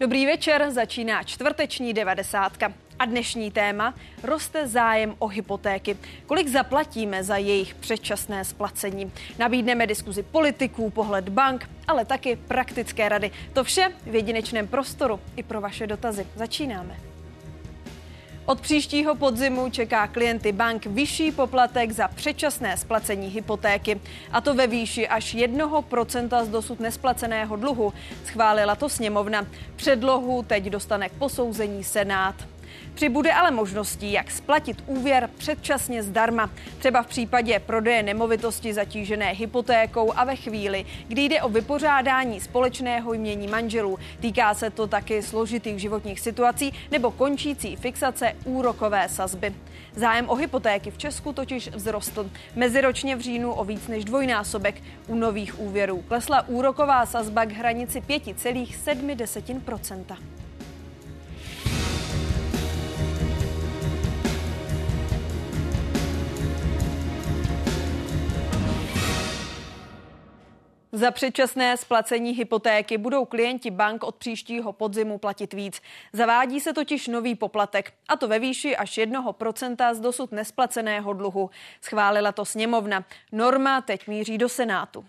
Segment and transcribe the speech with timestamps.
[0.00, 2.72] Dobrý večer, začíná čtvrteční devadesátka.
[2.98, 5.96] A dnešní téma roste zájem o hypotéky.
[6.26, 9.12] Kolik zaplatíme za jejich předčasné splacení?
[9.38, 13.30] Nabídneme diskuzi politiků, pohled bank, ale taky praktické rady.
[13.52, 16.26] To vše v jedinečném prostoru i pro vaše dotazy.
[16.36, 17.07] Začínáme.
[18.48, 24.00] Od příštího podzimu čeká klienty bank vyšší poplatek za předčasné splacení hypotéky.
[24.32, 27.92] A to ve výši až 1% z dosud nesplaceného dluhu.
[28.24, 29.46] Schválila to sněmovna.
[29.76, 32.34] Předlohu teď dostane k posouzení Senát.
[32.98, 36.50] Přibude ale možností, jak splatit úvěr předčasně zdarma.
[36.78, 43.12] Třeba v případě prodeje nemovitosti zatížené hypotékou a ve chvíli, kdy jde o vypořádání společného
[43.12, 43.98] jmění manželů.
[44.20, 49.54] Týká se to taky složitých životních situací nebo končící fixace úrokové sazby.
[49.96, 52.30] Zájem o hypotéky v Česku totiž vzrostl.
[52.56, 54.82] Meziročně v říjnu o víc než dvojnásobek.
[55.06, 60.16] U nových úvěrů klesla úroková sazba k hranici 5,7%.
[70.92, 75.82] Za předčasné splacení hypotéky budou klienti bank od příštího podzimu platit víc.
[76.12, 81.50] Zavádí se totiž nový poplatek, a to ve výši až 1% z dosud nesplaceného dluhu.
[81.80, 83.04] Schválila to sněmovna.
[83.32, 85.04] Norma teď míří do Senátu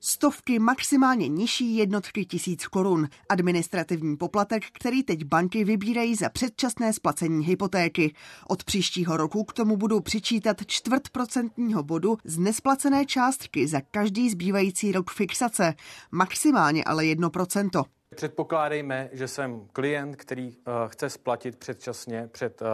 [0.00, 3.08] stovky maximálně nižší jednotky tisíc korun.
[3.28, 8.14] Administrativní poplatek, který teď banky vybírají za předčasné splacení hypotéky.
[8.48, 14.30] Od příštího roku k tomu budou přičítat čtvrt procentního bodu z nesplacené částky za každý
[14.30, 15.74] zbývající rok fixace.
[16.10, 17.82] Maximálně ale jedno procento.
[18.14, 22.68] Předpokládejme, že jsem klient, který uh, chce splatit předčasně před uh,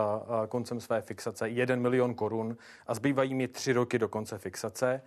[0.48, 5.02] koncem své fixace 1 milion korun a zbývají mi tři roky do konce fixace.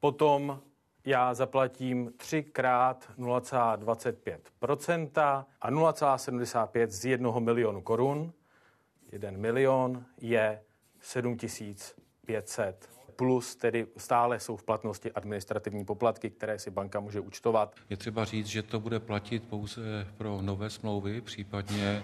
[0.00, 0.60] Potom
[1.04, 8.32] já zaplatím 3 krát 0,25% a 0,75 z 1 milionu korun.
[9.12, 10.62] 1 milion je
[11.00, 17.74] 7500 plus tedy stále jsou v platnosti administrativní poplatky, které si banka může účtovat.
[17.90, 22.02] Je třeba říct, že to bude platit pouze pro nové smlouvy, případně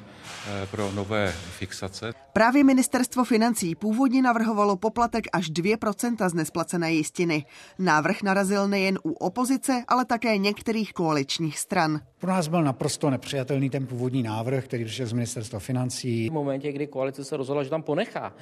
[0.49, 2.13] eh, pro nové fixace.
[2.33, 7.45] Právě ministerstvo financí původně navrhovalo poplatek až 2% z nesplacené jistiny.
[7.79, 12.01] Návrh narazil nejen u opozice, ale také některých koaličních stran.
[12.19, 16.29] Pro nás byl naprosto nepřijatelný ten původní návrh, který přišel z ministerstva financí.
[16.29, 18.33] V momentě, kdy koalice se rozhodla, že tam ponechá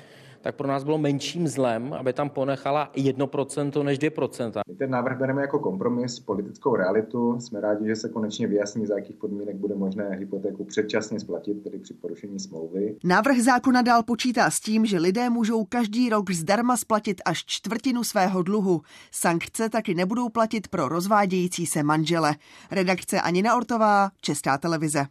[0.49, 4.61] tak pro nás bylo menším zlem, aby tam ponechala 1% než 2%.
[4.69, 7.41] My ten návrh bereme jako kompromis, politickou realitu.
[7.41, 11.79] Jsme rádi, že se konečně vyjasní, za jakých podmínek bude možné hypotéku předčasně splatit, tedy
[11.79, 12.97] při porušení smlouvy.
[13.05, 18.05] Návrh zákona dál počítá s tím, že lidé můžou každý rok zdarma splatit až čtvrtinu
[18.05, 18.81] svého dluhu.
[19.13, 22.35] Sankce taky nebudou platit pro rozvádějící se manžele.
[22.71, 25.07] Redakce Anina Ortová, Česká televize.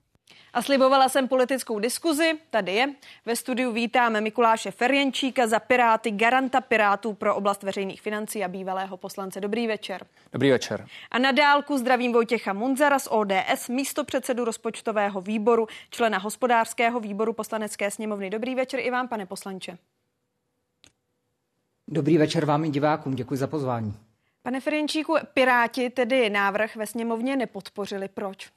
[0.58, 2.96] A slibovala jsem politickou diskuzi, tady je.
[3.26, 8.98] Ve studiu vítáme Mikuláše Ferjenčíka za Piráty, garanta Pirátů pro oblast veřejných financí a bývalého
[8.98, 9.42] poslance.
[9.42, 10.06] Dobrý večer.
[10.34, 10.88] Dobrý večer.
[11.12, 17.34] A na dálku zdravím Vojtěcha Munzara z ODS, místo předsedu rozpočtového výboru, člena hospodářského výboru
[17.34, 18.30] poslanecké sněmovny.
[18.30, 19.78] Dobrý večer i vám, pane poslanče.
[21.88, 23.94] Dobrý večer vám i divákům, děkuji za pozvání.
[24.44, 28.08] Pane Ferjenčíku, Piráti tedy návrh ve sněmovně nepodpořili.
[28.08, 28.50] Proč?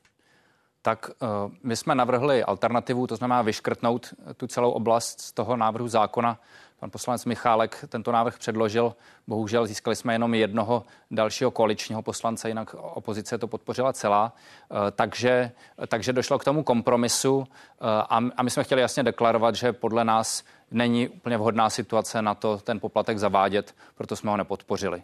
[0.82, 1.28] Tak uh,
[1.62, 6.38] my jsme navrhli alternativu, to znamená vyškrtnout tu celou oblast z toho návrhu zákona.
[6.80, 8.94] Pan poslanec Michálek tento návrh předložil.
[9.26, 14.32] Bohužel získali jsme jenom jednoho dalšího koaličního poslance, jinak opozice to podpořila celá.
[14.70, 15.52] Uh, takže,
[15.86, 17.44] takže došlo k tomu kompromisu
[17.80, 22.34] a, a my jsme chtěli jasně deklarovat, že podle nás není úplně vhodná situace na
[22.34, 25.02] to ten poplatek zavádět, proto jsme ho nepodpořili.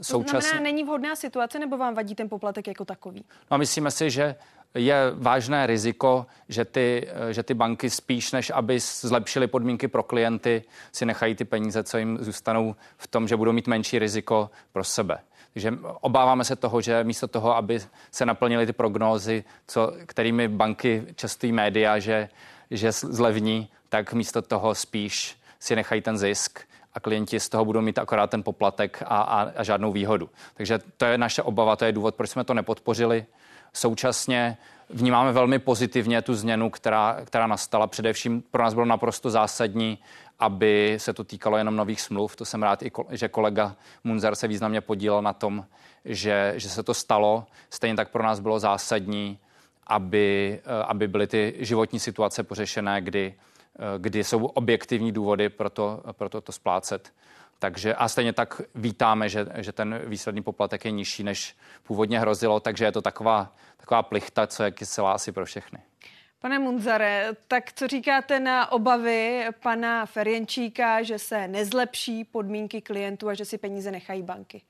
[0.00, 0.38] Současně...
[0.38, 3.24] To znamená, není vhodná situace, nebo vám vadí ten poplatek jako takový?
[3.50, 4.34] No, myslíme si, že
[4.74, 10.62] je vážné riziko, že ty, že ty banky spíš než aby zlepšily podmínky pro klienty,
[10.92, 14.84] si nechají ty peníze, co jim zůstanou v tom, že budou mít menší riziko pro
[14.84, 15.18] sebe.
[15.52, 17.80] Takže obáváme se toho, že místo toho, aby
[18.10, 22.28] se naplnily ty prognózy, co, kterými banky častují média, že,
[22.70, 26.60] že zlevní, tak místo toho spíš si nechají ten zisk
[26.94, 30.30] a klienti z toho budou mít akorát ten poplatek a, a, a žádnou výhodu.
[30.54, 33.26] Takže to je naše obava, to je důvod, proč jsme to nepodpořili.
[33.76, 34.56] Současně
[34.90, 37.86] vnímáme velmi pozitivně tu změnu, která, která nastala.
[37.86, 39.98] Především pro nás bylo naprosto zásadní,
[40.38, 42.36] aby se to týkalo jenom nových smluv.
[42.36, 45.64] To jsem rád, i že kolega Munzer se významně podílel na tom,
[46.04, 47.46] že, že se to stalo.
[47.70, 49.38] Stejně tak pro nás bylo zásadní,
[49.86, 53.34] aby, eh, aby byly ty životní situace pořešené, kdy,
[53.78, 57.12] eh, kdy jsou objektivní důvody pro to, pro to, to splácet.
[57.58, 62.60] Takže a stejně tak vítáme, že, že ten výsledný poplatek je nižší, než původně hrozilo,
[62.60, 65.78] takže je to taková, taková plichta, co je kyselá asi pro všechny.
[66.38, 73.34] Pane Munzare, tak co říkáte na obavy pana Ferjenčíka, že se nezlepší podmínky klientů a
[73.34, 74.62] že si peníze nechají banky?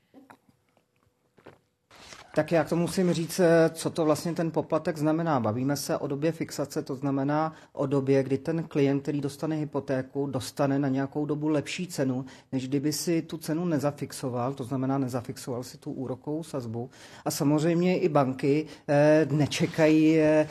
[2.34, 5.40] Tak já tomu musím říct, eh, co to vlastně ten poplatek znamená.
[5.40, 10.26] Bavíme se o době fixace, to znamená o době, kdy ten klient, který dostane hypotéku,
[10.26, 15.62] dostane na nějakou dobu lepší cenu, než kdyby si tu cenu nezafixoval, to znamená nezafixoval
[15.62, 16.90] si tu úrokovou sazbu.
[17.24, 20.46] A samozřejmě i banky eh, nečekají eh,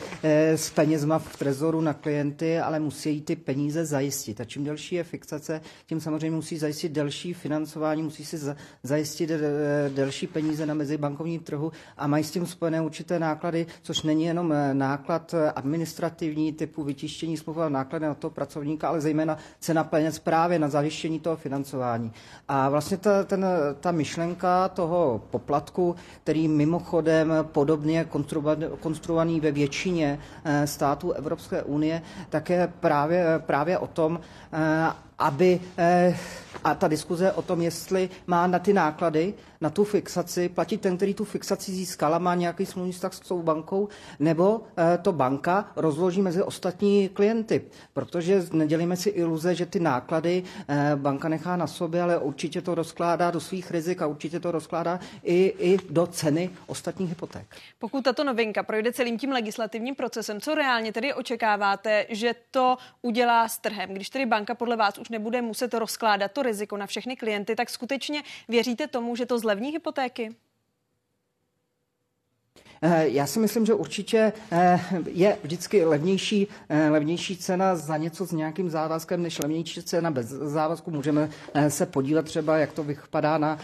[0.56, 4.40] s penězma v trezoru na klienty, ale musí ty peníze zajistit.
[4.40, 9.30] A čím delší je fixace, tím samozřejmě musí zajistit delší financování, musí si za, zajistit
[9.88, 14.52] delší peníze na mezibankovním trhu a mají s tím spojené určité náklady, což není jenom
[14.52, 19.84] eh, náklad eh, administrativní typu vytištění smlouvy a náklady na toho pracovníka, ale zejména cena
[19.84, 22.12] peněz právě na zajištění toho financování.
[22.48, 23.46] A vlastně ta, ten,
[23.80, 28.06] ta myšlenka toho poplatku, který mimochodem podobně
[28.80, 34.20] konstruovaný ve většině eh, států Evropské unie, tak je právě, právě o tom,
[35.18, 35.60] aby
[36.64, 39.34] a ta diskuze o tom, jestli má na ty náklady
[39.64, 43.20] na tu fixaci platit ten, který tu fixaci získal a má nějaký smluvní vztah s
[43.20, 43.88] tou bankou,
[44.20, 47.64] nebo eh, to banka rozloží mezi ostatní klienty.
[47.92, 52.74] Protože nedělíme si iluze, že ty náklady eh, banka nechá na sobě, ale určitě to
[52.74, 57.46] rozkládá do svých rizik a určitě to rozkládá i, i do ceny ostatních hypoték.
[57.78, 63.48] Pokud tato novinka projde celým tím legislativním procesem, co reálně tedy očekáváte, že to udělá
[63.48, 63.94] s trhem?
[63.94, 67.70] Když tedy banka podle vás už nebude muset rozkládat to riziko na všechny klienty, tak
[67.70, 70.36] skutečně věříte tomu, že to zlepší zlevní hypotéky?
[72.86, 78.26] Eh, já si myslím, že určitě eh, je vždycky levnější, eh, levnější cena za něco
[78.26, 80.90] s nějakým závazkem, než levnější cena bez závazku.
[80.90, 81.28] Můžeme
[81.68, 83.58] se podívat třeba, jak to vypadá na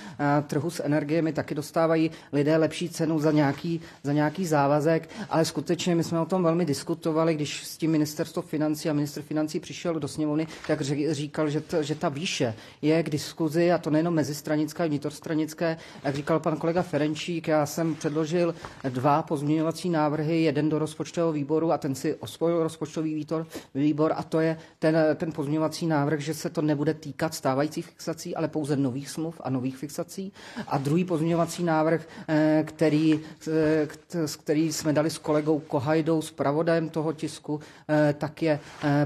[0.47, 1.33] trhu s energiemi.
[1.33, 6.27] Taky dostávají lidé lepší cenu za nějaký, za nějaký závazek, ale skutečně my jsme o
[6.27, 10.81] tom velmi diskutovali, když s tím ministerstvo financí a minister financí přišel do sněmovny, tak
[11.11, 15.77] říkal, že, to, že ta výše je k diskuzi a to nejenom mezistranické, vnitrostranické.
[16.05, 18.55] Jak říkal pan kolega Ferenčík, já jsem předložil
[18.89, 23.27] dva dva pozměňovací návrhy, jeden do rozpočtového výboru a ten si osvojil rozpočtový
[23.75, 28.37] výbor, a to je ten, ten pozměňovací návrh, že se to nebude týkat stávajících fixací,
[28.37, 30.33] ale pouze nových smluv a nových fixací.
[30.69, 33.89] A druhý pozměňovací návrh, eh, který, eh,
[34.43, 38.61] který jsme dali s kolegou Kohajdou, s pravodajem toho tisku, eh, tak je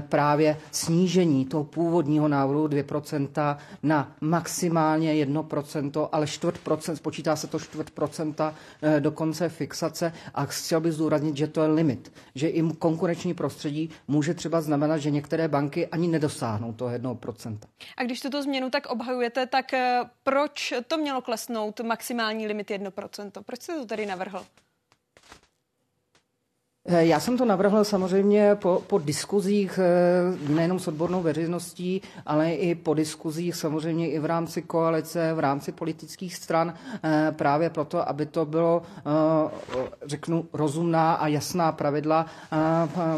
[0.09, 7.59] právě snížení toho původního návrhu 2% na maximálně 1%, ale čtvrt procent, spočítá se to
[7.59, 8.53] čtvrt procenta
[8.99, 13.33] do konce fixace inflace a chtěl bych zdůraznit, že to je limit, že i konkurenční
[13.33, 17.57] prostředí může třeba znamenat, že některé banky ani nedosáhnou toho 1%.
[17.97, 23.31] A když tuto změnu tak obhajujete, tak eh, proč to mělo klesnout maximální limit 1%?
[23.45, 24.45] Proč jste to tady navrhl?
[26.87, 32.53] Eh, já jsem to navrhl samozřejmě po, po diskuzích eh, nejenom s odbornou veřejností, ale
[32.53, 36.73] i po diskuzích samozřejmě i v rámci koalice, v rámci politických stran,
[37.03, 38.81] eh, právě proto, aby to bylo,
[40.05, 42.25] řeknu, rozumná a jasná pravidla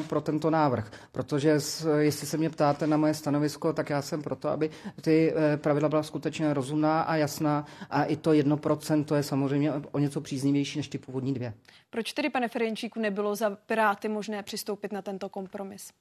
[0.08, 0.92] pro tento návrh.
[1.12, 1.50] Protože
[1.98, 4.70] jestli se mě ptáte na moje stanovisko, tak já jsem proto, aby
[5.02, 10.00] ty pravidla byla skutečně rozumná a jasná a i to jedno procento je samozřejmě o
[10.00, 11.54] něco příznivější než ty původní dvě.
[11.90, 15.92] Proč tedy, pane Ferenčíku, nebylo za Piráty možné přistoupit na tento kompromis?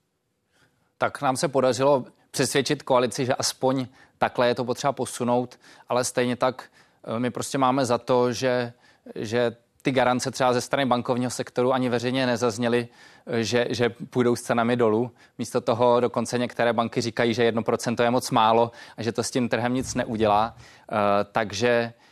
[0.99, 3.87] Tak nám se podařilo přesvědčit koalici, že aspoň
[4.19, 5.59] takhle je to potřeba posunout,
[5.89, 6.65] ale stejně tak
[7.05, 8.73] eh, my prostě máme za to, že,
[9.15, 12.89] že ty garance třeba ze strany bankovního sektoru ani veřejně nezazněly,
[13.27, 15.11] eh, že, že půjdou s cenami dolů.
[15.39, 19.31] Místo toho dokonce některé banky říkají, že 1% je moc málo a že to s
[19.31, 20.55] tím trhem nic neudělá.
[20.57, 20.99] Uh,
[21.33, 22.06] takže Eh,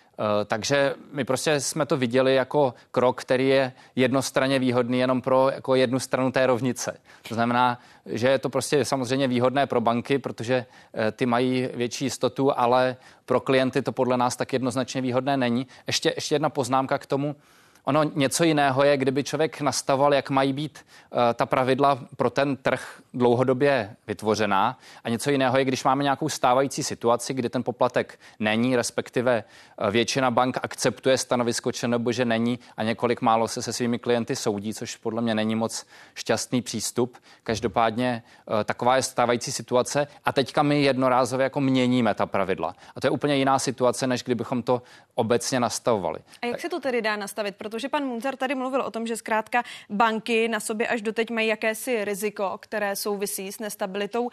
[0.46, 5.74] takže my prostě jsme to viděli jako krok, který je jednostranně výhodný jenom pro jako
[5.74, 6.96] jednu stranu té rovnice.
[7.28, 12.04] To znamená, že je to prostě samozřejmě výhodné pro banky, protože eh, ty mají větší
[12.04, 15.66] jistotu, ale pro klienty to podle nás tak jednoznačně výhodné není.
[15.86, 17.36] Ještě, ještě jedna poznámka k tomu.
[17.84, 20.78] Ono něco jiného je, kdyby člověk nastavoval, jak mají být
[21.10, 24.78] uh, ta pravidla pro ten trh dlouhodobě vytvořená.
[25.04, 29.44] A něco jiného je, když máme nějakou stávající situaci, kdy ten poplatek není, respektive
[29.80, 34.36] uh, většina bank akceptuje stanovisko nebo že není a několik málo se se svými klienty
[34.36, 37.18] soudí, což podle mě není moc šťastný přístup.
[37.42, 42.74] Každopádně uh, taková je stávající situace a teďka my jednorázově jako měníme ta pravidla.
[42.96, 44.82] A to je úplně jiná situace, než kdybychom to
[45.14, 46.20] obecně nastavovali.
[46.42, 47.56] A jak se to tedy dá nastavit?
[47.74, 51.48] Protože pan Munzar tady mluvil o tom, že zkrátka banky na sobě až doteď mají
[51.48, 54.30] jakési riziko, které souvisí s nestabilitou,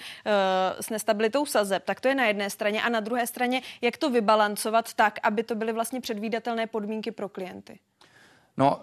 [0.80, 1.84] s nestabilitou sazeb.
[1.86, 2.82] Tak to je na jedné straně.
[2.82, 7.30] A na druhé straně, jak to vybalancovat tak, aby to byly vlastně předvídatelné podmínky pro
[7.30, 7.80] klienty?
[8.58, 8.82] No,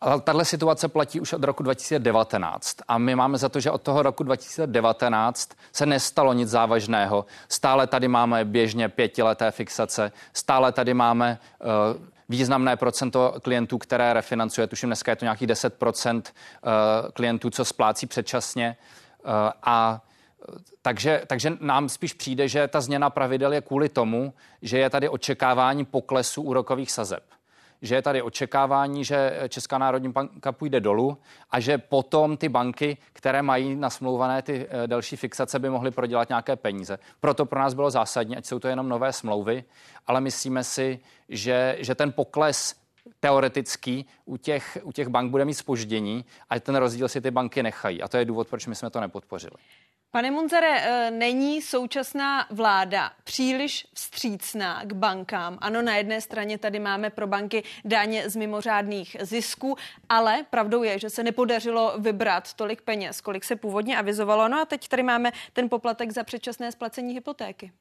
[0.00, 3.82] ale tahle situace platí už od roku 2019 a my máme za to, že od
[3.82, 7.26] toho roku 2019 se nestalo nic závažného.
[7.48, 11.38] Stále tady máme běžně pětileté fixace, stále tady máme
[11.98, 14.66] uh, významné procento klientů, které refinancuje.
[14.66, 16.20] Tuším, dneska je to nějakých 10 uh,
[17.12, 18.76] klientů, co splácí předčasně.
[19.24, 19.30] Uh,
[19.62, 20.00] a
[20.82, 25.08] takže, takže nám spíš přijde, že ta změna pravidel je kvůli tomu, že je tady
[25.08, 27.22] očekávání poklesu úrokových sazeb
[27.82, 31.18] že je tady očekávání, že Česká národní banka půjde dolů
[31.50, 36.28] a že potom ty banky, které mají nasmlouvané ty eh, další fixace, by mohly prodělat
[36.28, 36.98] nějaké peníze.
[37.20, 39.64] Proto pro nás bylo zásadní, ať jsou to jenom nové smlouvy,
[40.06, 42.74] ale myslíme si, že, že ten pokles
[43.20, 47.62] teoretický u těch, u těch bank bude mít spoždění a ten rozdíl si ty banky
[47.62, 48.02] nechají.
[48.02, 49.56] A to je důvod, proč my jsme to nepodpořili.
[50.14, 55.58] Pane Munzare, eh, není současná vláda příliš vstřícná k bankám?
[55.60, 59.76] Ano, na jedné straně tady máme pro banky daně z mimořádných zisků,
[60.08, 64.48] ale pravdou je, že se nepodařilo vybrat tolik peněz, kolik se původně avizovalo.
[64.48, 67.72] No a teď tady máme ten poplatek za předčasné splacení hypotéky.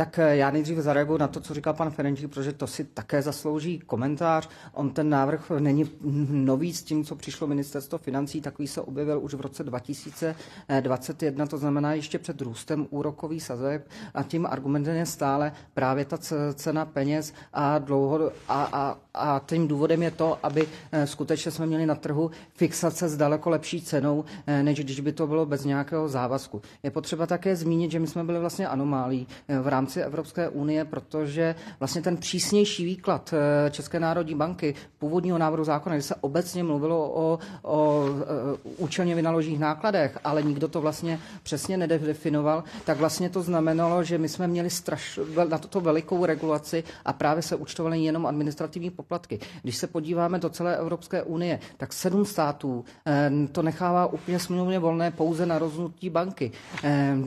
[0.00, 3.22] Tak eh, já nejdřív zareaguju na to, co říkal pan Ferenčík, protože to si také
[3.22, 4.48] zaslouží komentář.
[4.72, 5.90] On ten návrh není
[6.30, 11.58] nový s tím, co přišlo ministerstvo financí, takový se objevil už v roce 2021, to
[11.58, 16.18] znamená ještě před růstem úrokový sazeb a tím argumentem je stále právě ta
[16.54, 21.66] cena peněz a, dlouho, a, a, a tím důvodem je to, aby eh, skutečně jsme
[21.66, 25.64] měli na trhu fixace s daleko lepší cenou, eh, než když by to bylo bez
[25.64, 26.62] nějakého závazku.
[26.82, 29.26] Je potřeba také zmínit, že my jsme byli vlastně anomálí
[29.62, 35.38] v rámci rámci Evropské unie, protože vlastně ten přísnější výklad eh, České národní banky původního
[35.38, 40.80] návrhu zákona, kde se obecně mluvilo o, o eh, účelně vynaložených nákladech, ale nikdo to
[40.80, 45.18] vlastně přesně nedefinoval, tak vlastně to znamenalo, že my jsme měli straš,
[45.48, 49.40] na toto velikou regulaci a právě se účtovaly jenom administrativní poplatky.
[49.62, 54.78] Když se podíváme do celé Evropské unie, tak sedm států eh, to nechává úplně smluvně
[54.78, 56.52] volné pouze na rozhodnutí banky.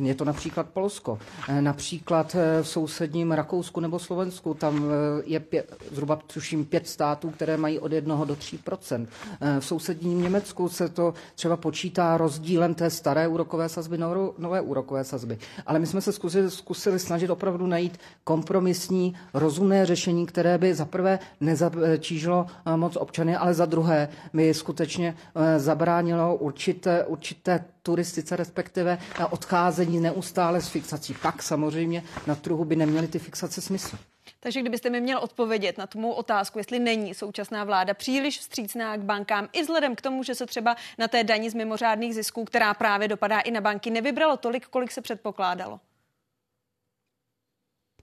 [0.02, 1.20] Je to například Polsko,
[1.60, 4.54] například v sousedním Rakousku nebo Slovensku.
[4.54, 9.60] Tam eh, je pět, zhruba tuším pět států, které mají od 1 do 3 eh,
[9.60, 13.98] V sousedním Německu se to třeba počítá rozdílem té staré úrokové sazby,
[14.38, 15.38] nové úrokové sazby.
[15.66, 20.86] Ale my jsme se zkusili, zkusili snažit opravdu najít kompromisní, rozumné řešení, které by za
[20.86, 25.16] prvé nezatížilo eh, moc občany, ale za druhé by skutečně
[25.58, 28.98] zabránilo určité, určité turistice, respektive
[29.30, 31.16] odcházení neustále z fixací.
[31.22, 33.98] Pak samozřejmě na trhu by neměly ty fixace smysl.
[34.40, 38.98] Takže kdybyste mi měl odpovědět na tu mou otázku, jestli není současná vláda příliš vstřícná
[38.98, 42.46] k bankám, i vzhledem k tomu, že se třeba na té daní z mimořádných zisků,
[42.46, 45.80] která právě dopadá i na banky, nevybralo tolik, kolik se předpokládalo?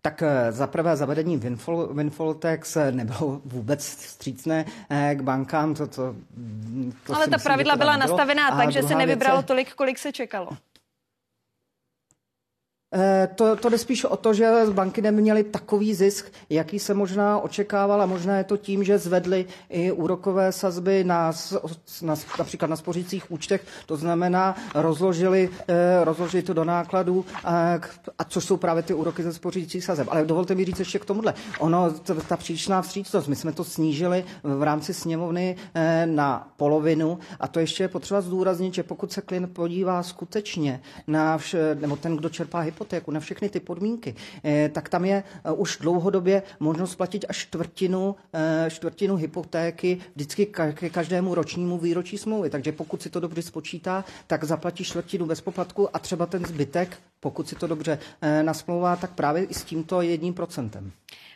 [0.03, 5.75] Tak eh, za prvé zavedení windfall, windfall tax eh, nebylo vůbec vstřícné eh, k bankám.
[5.75, 6.15] To, to,
[7.07, 10.49] to Ale ta pravidla byla nastavená tak, že se nevybralo tolik, kolik se čekalo.
[12.93, 17.39] Eh, to, to jde spíš o to, že banky neměly takový zisk, jaký se možná
[17.39, 21.33] očekával a možná je to tím, že zvedly i úrokové sazby na,
[22.03, 27.79] na, například na spořících účtech, to znamená rozložili, eh, rozložili to do nákladů, a,
[28.19, 30.09] a což jsou právě ty úroky ze spořících sazeb.
[30.11, 31.35] Ale dovolte mi říct ještě k tomuhle.
[31.59, 31.91] Ono,
[32.29, 37.61] ta příčná vstřícnost, my jsme to snížili v rámci sněmovny eh, na polovinu a to
[37.61, 42.29] ještě je potřeba zdůraznit, že pokud se klient podívá skutečně na, vše, nebo ten, kdo
[42.29, 46.95] čerpá hypotéku, hypotéku, na všechny ty podmínky, eh, tak tam je eh, už dlouhodobě možnost
[46.97, 52.51] platit až čtvrtinu, eh, čtvrtinu hypotéky vždycky ke každému ročnímu výročí smlouvy.
[52.51, 56.99] Takže pokud si to dobře spočítá, tak zaplatí čtvrtinu bez poplatku a třeba ten zbytek,
[57.21, 57.99] pokud si to dobře
[58.43, 60.93] nasmlouvá, tak právě i s tímto jedním procentem.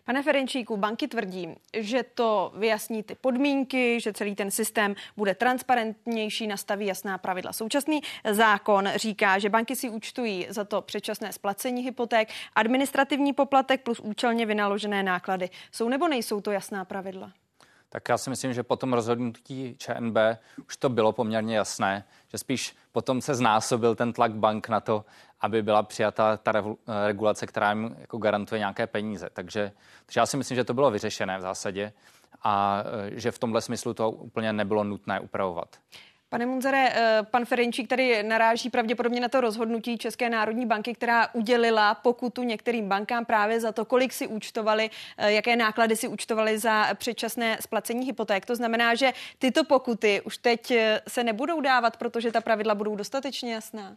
[0.06, 6.46] Pane Ferenčíku, banky tvrdí, že to vyjasní ty podmínky, že celý ten systém bude transparentnější,
[6.46, 7.52] nastaví jasná pravidla.
[7.52, 14.00] Současný zákon říká, že banky si účtují za to předčasné splacení hypoték, administrativní poplatek plus
[14.00, 15.50] účelně vynaložené náklady.
[15.72, 17.32] Jsou nebo nejsou to jasná pravidla?
[17.88, 20.16] Tak já si myslím, že po tom rozhodnutí ČNB
[20.68, 25.04] už to bylo poměrně jasné, že spíš potom se znásobil ten tlak bank na to,
[25.44, 26.52] aby byla přijata ta
[27.06, 29.28] regulace, která jim jako garantuje nějaké peníze.
[29.32, 29.72] Takže,
[30.06, 31.92] takže já si myslím, že to bylo vyřešené v zásadě
[32.42, 32.84] a
[33.16, 35.68] e, že v tomhle smyslu to úplně nebylo nutné upravovat.
[36.28, 41.34] Pane Munzare, eh, pan Ferenčík tady naráží pravděpodobně na to rozhodnutí České národní banky, která
[41.34, 46.58] udělila pokutu některým bankám právě za to, kolik si účtovali, eh, jaké náklady si účtovali
[46.58, 48.46] za předčasné splacení hypoték.
[48.46, 52.96] To znamená, že tyto pokuty už teď eh, se nebudou dávat, protože ta pravidla budou
[52.96, 53.96] dostatečně jasná.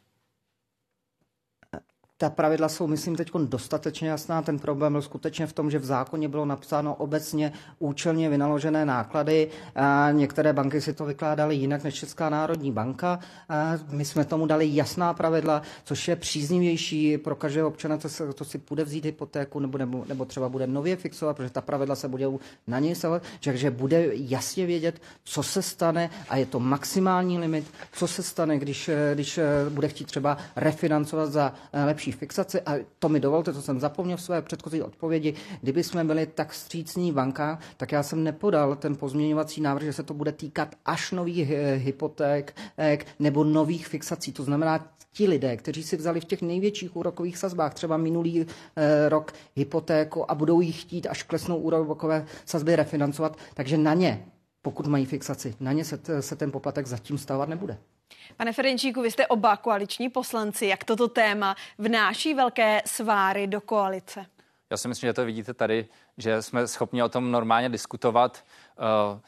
[2.20, 4.42] Ta pravidla jsou, myslím, teď dostatečně jasná.
[4.42, 9.50] Ten problém byl skutečně v tom, že v zákoně bylo napsáno obecně účelně vynaložené náklady.
[9.76, 13.20] A některé banky si to vykládaly jinak než Česká národní banka.
[13.50, 18.34] A my jsme tomu dali jasná pravidla, což je příznivější pro každého občana, co, se,
[18.34, 21.96] to si bude vzít hypotéku nebo, nebo, nebo třeba bude nově fixovat, protože ta pravidla
[21.96, 23.24] se budou na něj stavovat.
[23.44, 28.60] Takže bude jasně vědět, co se stane a je to maximální limit, co se stane,
[28.60, 31.54] když, když bude chtít třeba refinancovat za
[31.86, 32.62] lepší lepší fixaci.
[32.62, 35.34] A to mi dovolte, to jsem zapomněl v své předchozí odpovědi.
[35.62, 40.04] Kdyby jsme byli tak střícní banka, tak já jsem nepodal ten pozměňovací návrh, že se
[40.04, 44.32] to bude týkat až nových eh, hypoték eh, nebo nových fixací.
[44.34, 49.10] To znamená, ti lidé, kteří si vzali v těch největších úrokových sazbách třeba minulý eh,
[49.10, 54.26] rok hypotéku a budou ji chtít, až klesnou úrokové sazby refinancovat, takže na ně,
[54.62, 57.78] pokud mají fixaci, na ně se, se ten poplatek zatím stávat nebude.
[58.38, 60.66] Pane Ferenčíku, vy jste oba koaliční poslanci.
[60.68, 64.26] Jak toto téma vnáší velké sváry do koalice?
[64.70, 65.88] Já si myslím, že to vidíte tady,
[66.18, 68.44] že jsme schopni o tom normálně diskutovat.
[68.72, 69.20] Eh,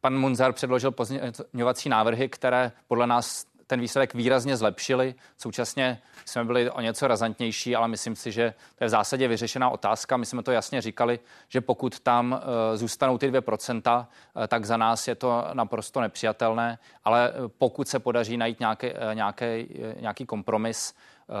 [0.00, 5.14] pan Munzar předložil pozměňovací návrhy, které podle nás ten výsledek výrazně zlepšili.
[5.38, 9.70] Současně jsme byli o něco razantnější, ale myslím si, že to je v zásadě vyřešená
[9.70, 10.16] otázka.
[10.16, 11.18] My jsme to jasně říkali,
[11.48, 16.78] že pokud tam uh, zůstanou ty 2%, uh, tak za nás je to naprosto nepřijatelné,
[17.04, 19.68] ale eh, pokud se podaří najít nějaký, nějaký,
[20.00, 20.94] nějaký kompromis,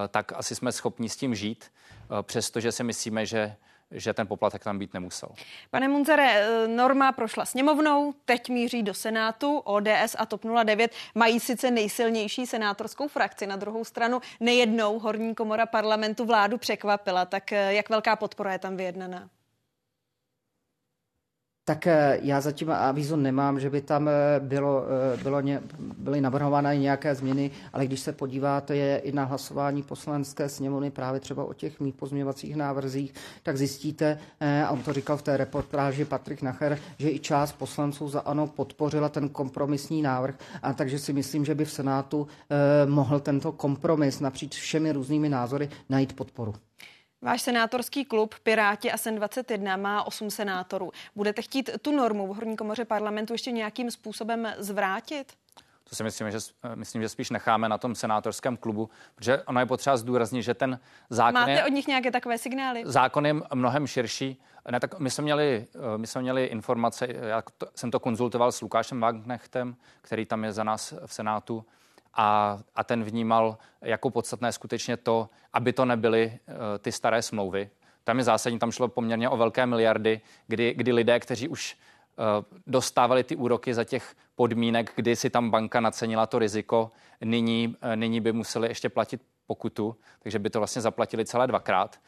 [0.08, 1.72] tak asi jsme schopni s tím žít,
[2.22, 3.56] přestože si myslíme, že
[3.90, 5.28] že ten poplatek tam být nemusel.
[5.70, 9.58] Pane Munzare, eh, norma prošla sněmovnou, teď míří do Senátu.
[9.58, 13.46] ODS a TOP 09 mají sice nejsilnější senátorskou frakci.
[13.46, 17.24] Na druhou stranu nejednou horní komora parlamentu vládu překvapila.
[17.24, 19.28] Tak eh, jak velká podpora je tam vyjednaná?
[21.68, 26.20] Tak eh, já zatím avízu nemám, že by tam eh, bylo, eh, bylo ně, byly
[26.20, 31.44] navrhovány nějaké změny, ale když se podíváte je i na hlasování poslanecké sněmovny právě třeba
[31.44, 34.18] o těch mých pozměňovacích návrzích, tak zjistíte,
[34.66, 38.46] a on to říkal v té reportáži Patrik Nacher, že i část poslanců za ANO
[38.46, 42.26] podpořila ten kompromisní návrh, a takže si myslím, že by v Senátu
[42.86, 46.54] mohl tento kompromis napříč všemi různými názory najít podporu.
[47.22, 50.92] Váš senátorský klub Piráti a Sen 21 má 8 senátorů.
[51.14, 55.32] Budete chtít tu normu v horní komoře parlamentu ještě nějakým způsobem zvrátit?
[55.88, 56.38] To si myslím, že,
[56.74, 60.80] myslím, že spíš necháme na tom senátorském klubu, protože ono je potřeba zdůraznit, že ten
[61.10, 62.82] zákon Máte je, od nich nějaké takové signály?
[62.86, 64.42] Zákon je mnohem širší.
[64.70, 68.60] Ne, tak my jsme měli, my jsme měli informace, já to, jsem to konzultoval s
[68.60, 71.64] Lukášem Wagnechtem, který tam je za nás v Senátu,
[72.16, 77.70] a, a ten vnímal jako podstatné skutečně to, aby to nebyly uh, ty staré smlouvy.
[78.04, 82.24] Tam je zásadní, tam šlo poměrně o velké miliardy, kdy, kdy lidé, kteří už uh,
[82.66, 86.90] dostávali ty úroky za těch podmínek, kdy si tam banka nacenila to riziko,
[87.24, 92.00] nyní, uh, nyní by museli ještě platit pokutu, takže by to vlastně zaplatili celé dvakrát.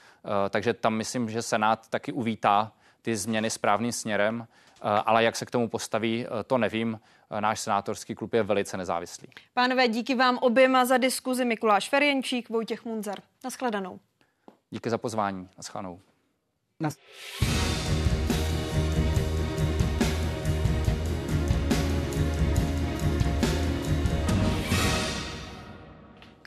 [0.51, 4.47] Takže tam myslím, že Senát taky uvítá ty změny správným směrem,
[4.83, 7.01] ale jak se k tomu postaví, to nevím.
[7.41, 9.29] Náš senátorský klub je velice nezávislý.
[9.55, 11.45] Pánové, díky vám oběma za diskuzi.
[11.45, 13.19] Mikuláš Ferjenčík, Vojtěch Munzar.
[13.45, 14.01] Naschledanou.
[14.71, 15.49] Díky za pozvání.
[15.57, 16.01] Naschledanou.
[16.83, 16.97] Nas-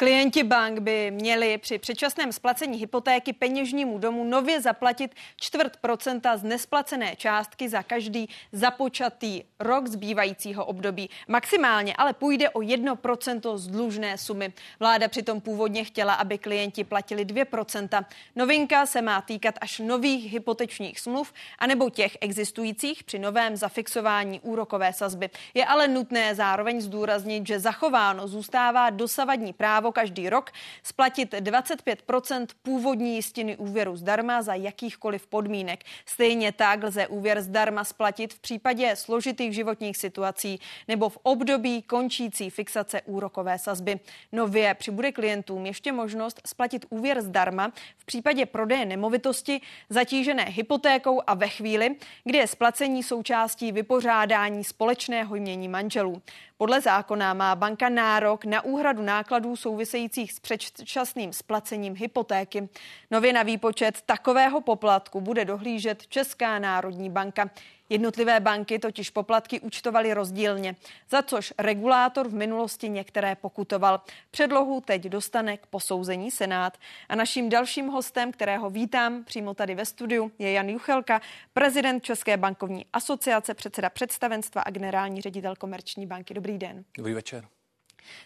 [0.02, 6.44] Klienti bank by měli při předčasném splacení hypotéky peněžnímu domu nově zaplatit čtvrt procenta z
[6.44, 11.10] nesplacené částky za každý započatý rok zbývajícího období.
[11.28, 14.54] Maximálně ale půjde o 1% z dlužné sumy.
[14.80, 18.06] Vláda přitom původně chtěla, aby klienti platili 2%.
[18.36, 24.94] Novinka se má týkat až nových hypotečních smluv anebo těch existujících při novém zafixování úrokové
[24.94, 25.30] sazby.
[25.54, 30.52] Je ale nutné zároveň zdůraznit, že zachováno zůstává dosavadní právo každý rok
[30.84, 35.84] splatit 25% původní jistiny úvěru zdarma za jakýchkoliv podmínek.
[36.06, 42.50] Stejně tak lze úvěr zdarma splatit v případě složitých životních situací nebo v období končící
[42.50, 44.00] fixace úrokové sazby.
[44.32, 51.34] Nově přibude klientům ještě možnost splatit úvěr zdarma v případě prodeje nemovitosti zatížené hypotékou a
[51.34, 56.22] ve chvíli, kdy je splacení součástí vypořádání společného jmění manželů.
[56.62, 62.70] Podle zákona má banka nárok na úhradu nákladů souvisejících s předčasným splacením hypotéky.
[63.12, 67.50] Nově na výpočet takového poplatku bude dohlížet Česká národní banka.
[67.92, 70.76] Jednotlivé banky totiž poplatky účtovaly rozdílně,
[71.10, 74.02] za což regulátor v minulosti některé pokutoval.
[74.32, 76.78] Předlohu teď dostane k posouzení Senát.
[77.10, 81.22] A naším dalším hostem, kterého vítám přímo tady ve studiu, je Jan Juchelka,
[81.54, 86.34] prezident České bankovní asociace, předseda představenstva a generální ředitel Komerční banky.
[86.34, 86.84] Dobrý den.
[86.98, 87.48] Dobrý večer.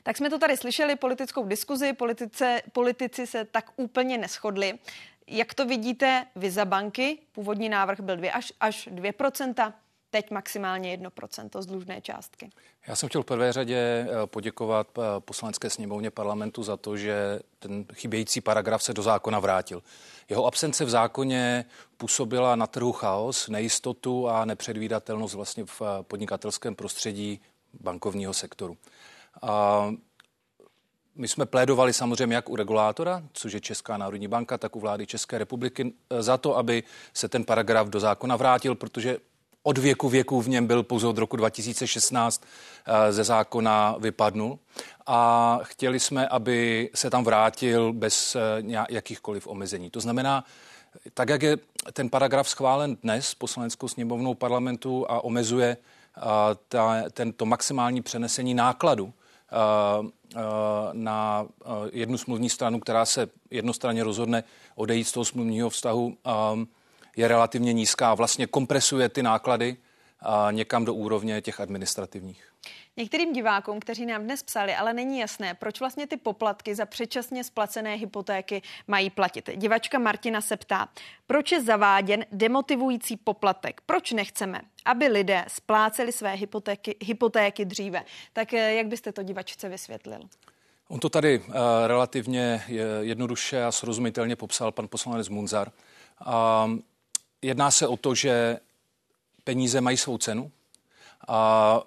[0.03, 4.73] Tak jsme to tady slyšeli, politickou diskuzi, politice, politici se tak úplně neschodli.
[5.27, 7.17] Jak to vidíte vy za banky?
[7.31, 9.73] Původní návrh byl 2 až, až 2%,
[10.09, 12.49] teď maximálně 1% z dlužné částky.
[12.87, 17.39] Já jsem chtěl v prvé řadě eh, poděkovat eh, poslanecké sněmovně parlamentu za to, že
[17.59, 19.83] ten chybějící paragraf se do zákona vrátil.
[20.29, 21.65] Jeho absence v zákoně
[21.97, 27.41] působila na trhu chaos, nejistotu a nepředvídatelnost vlastně v eh, podnikatelském prostředí
[27.81, 28.77] bankovního sektoru.
[29.41, 29.91] A
[31.15, 35.07] my jsme plédovali samozřejmě jak u regulátora, což je Česká národní banka, tak u vlády
[35.07, 39.17] České republiky, za to, aby se ten paragraf do zákona vrátil, protože
[39.63, 42.43] od věku věků v něm byl pouze od roku 2016
[42.85, 44.59] eh, ze zákona vypadnul
[45.05, 48.39] a chtěli jsme, aby se tam vrátil bez eh,
[48.89, 49.89] jakýchkoliv omezení.
[49.89, 50.45] To znamená,
[51.13, 51.57] tak jak je
[51.93, 56.21] ten paragraf schválen dnes poslaneckou sněmovnou parlamentu a omezuje eh,
[56.67, 59.13] ta, tento maximální přenesení nákladu
[60.93, 61.47] na
[61.91, 64.43] jednu smluvní stranu, která se jednostranně rozhodne
[64.75, 66.17] odejít z toho smluvního vztahu,
[67.17, 68.13] je relativně nízká.
[68.13, 69.77] Vlastně kompresuje ty náklady
[70.51, 72.51] někam do úrovně těch administrativních.
[72.97, 77.43] Některým divákům, kteří nám dnes psali, ale není jasné, proč vlastně ty poplatky za předčasně
[77.43, 79.49] splacené hypotéky mají platit.
[79.55, 80.87] Divačka Martina se ptá,
[81.27, 83.81] proč je zaváděn demotivující poplatek?
[83.85, 88.03] Proč nechceme, aby lidé spláceli své hypotéky, hypotéky dříve?
[88.33, 90.19] Tak eh, jak byste to divačce vysvětlil?
[90.87, 91.55] On to tady uh,
[91.87, 92.63] relativně
[92.99, 95.71] jednoduše a srozumitelně popsal pan poslanec Munzar.
[96.27, 96.33] Uh,
[97.41, 98.59] jedná se o to, že
[99.43, 100.51] peníze mají svou cenu,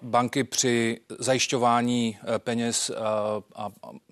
[0.02, 2.94] banky při zajišťování eh, peněz eh,
[3.54, 3.68] a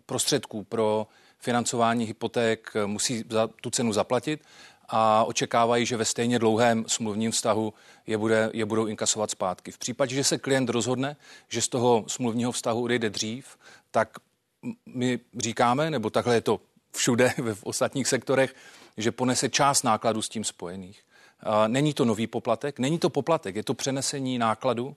[0.06, 1.06] prostředků pro
[1.38, 4.40] financování hypoték eh, musí za tu cenu zaplatit
[4.88, 7.74] a očekávají, že ve stejně dlouhém smluvním vztahu
[8.06, 9.70] je, bude, je budou inkasovat zpátky.
[9.70, 11.16] V případě, že se klient rozhodne,
[11.48, 13.58] že z toho smluvního vztahu odejde dřív,
[13.90, 14.18] tak
[14.86, 16.60] my říkáme, nebo takhle je to
[16.92, 18.54] všude v ostatních sektorech,
[18.96, 21.02] že ponese část nákladů s tím spojených.
[21.66, 24.96] Není to nový poplatek, není to poplatek, je to přenesení nákladu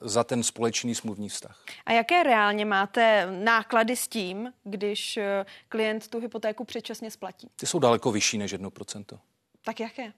[0.00, 1.64] za ten společný smluvní vztah.
[1.86, 7.48] A jaké reálně máte náklady s tím, když eh, klient tu hypotéku předčasně splatí?
[7.56, 9.18] Ty jsou daleko vyšší než 1%.
[9.64, 10.12] Tak jaké?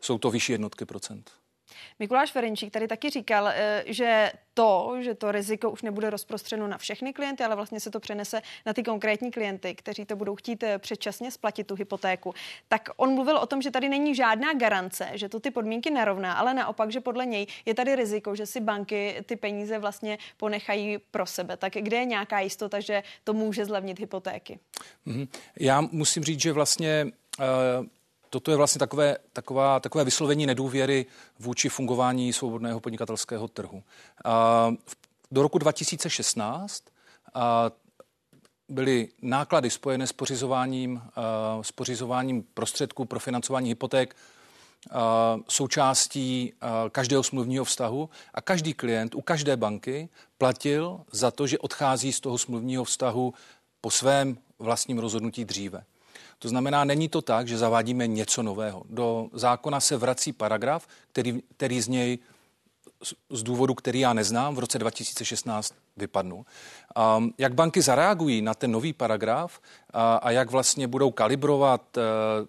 [0.00, 1.30] Jsou to vyšší jednotky procent.
[1.98, 6.78] Mikuláš Ferenčík tady taky říkal, eh, že to, že to riziko už nebude rozprostřeno na
[6.78, 10.62] všechny klienty, ale vlastně se to přenese na ty konkrétní klienty, kteří to budou chtít
[10.62, 12.34] eh, předčasně splatit tu hypotéku.
[12.68, 16.32] Tak on mluvil o tom, že tady není žádná garance, že to ty podmínky nerovná,
[16.32, 20.98] ale naopak, že podle něj je tady riziko, že si banky ty peníze vlastně ponechají
[21.10, 21.56] pro sebe.
[21.56, 24.58] Tak kde je nějaká jistota, že to může zlevnit hypotéky?
[25.06, 25.28] Mm-hmm.
[25.60, 27.06] Já musím říct, že vlastně
[27.38, 27.86] uh
[28.36, 31.06] toto je vlastně takové, taková, takové vyslovení nedůvěry
[31.38, 33.82] vůči fungování svobodného podnikatelského trhu.
[35.30, 36.84] Do roku 2016
[38.68, 41.02] byly náklady spojené s pořizováním,
[41.62, 44.16] s pořizováním prostředků pro financování hypoték
[45.48, 46.52] součástí
[46.92, 52.20] každého smluvního vztahu a každý klient u každé banky platil za to, že odchází z
[52.20, 53.34] toho smluvního vztahu
[53.80, 55.84] po svém vlastním rozhodnutí dříve.
[56.38, 58.82] To znamená, není to tak, že zavádíme něco nového.
[58.90, 62.18] Do zákona se vrací paragraf, který, který z něj
[63.30, 66.44] z důvodu, který já neznám, v roce 2016 vypadnul.
[67.18, 72.02] Um, jak banky zareagují na ten nový paragraf a, a jak vlastně budou kalibrovat uh,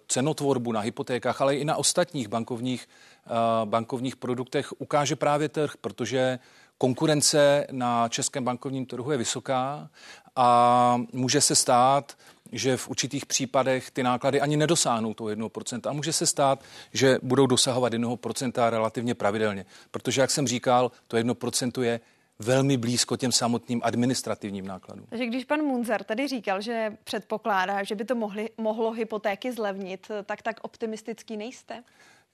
[0.08, 2.88] cenotvorbu na hypotékách, ale i na ostatních bankovních,
[3.26, 6.38] uh, bankovních produktech, ukáže právě trh, protože
[6.78, 9.90] konkurence na českém bankovním trhu je vysoká
[10.36, 12.16] a může se stát,
[12.52, 15.90] že v určitých případech ty náklady ani nedosáhnou toho 1%.
[15.90, 16.62] A může se stát,
[16.92, 19.66] že budou dosahovat 1% relativně pravidelně.
[19.90, 22.00] Protože, jak jsem říkal, to 1% je
[22.38, 25.06] velmi blízko těm samotným administrativním nákladům.
[25.08, 30.10] Takže když pan Munzer tady říkal, že předpokládá, že by to mohli, mohlo hypotéky zlevnit,
[30.24, 31.82] tak tak optimistický nejste?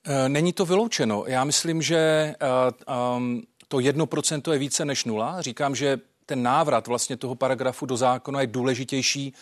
[0.06, 1.24] Eh, není to vyloučeno.
[1.26, 2.34] Já myslím, že
[3.16, 3.42] um,
[3.74, 5.42] to 1% je více než nula.
[5.42, 9.34] Říkám, že ten návrat vlastně toho paragrafu do zákona je důležitější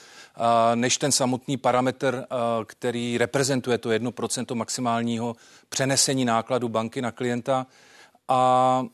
[0.74, 2.24] než ten samotný parametr,
[2.66, 5.36] který reprezentuje to 1% maximálního
[5.68, 7.66] přenesení nákladu banky na klienta.
[8.28, 8.84] A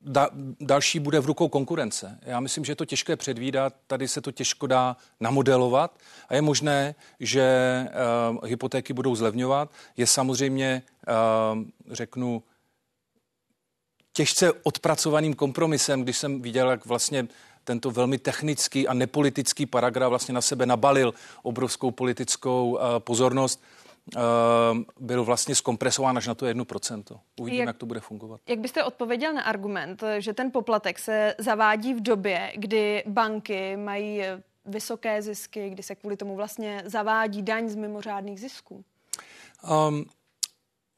[0.00, 2.18] da, další bude v rukou konkurence.
[2.22, 5.98] Já myslím, že je to těžké předvídat, tady se to těžko dá namodelovat
[6.28, 7.86] a je možné, že
[8.30, 9.70] uh, hypotéky budou zlevňovat.
[9.96, 12.42] Je samozřejmě, uh, řeknu,
[14.20, 17.28] těžce odpracovaným kompromisem, když jsem viděl, jak vlastně
[17.64, 23.62] tento velmi technický a nepolitický paragraf vlastně na sebe nabalil obrovskou politickou uh, pozornost,
[24.16, 24.20] uh,
[25.00, 27.02] byl vlastně zkompresován až na to 1%.
[27.40, 28.40] Uvidíme, jak, jak to bude fungovat.
[28.48, 34.22] Jak byste odpověděl na argument, že ten poplatek se zavádí v době, kdy banky mají
[34.64, 38.84] vysoké zisky, kdy se kvůli tomu vlastně zavádí daň z mimořádných zisků?
[39.88, 40.04] Um,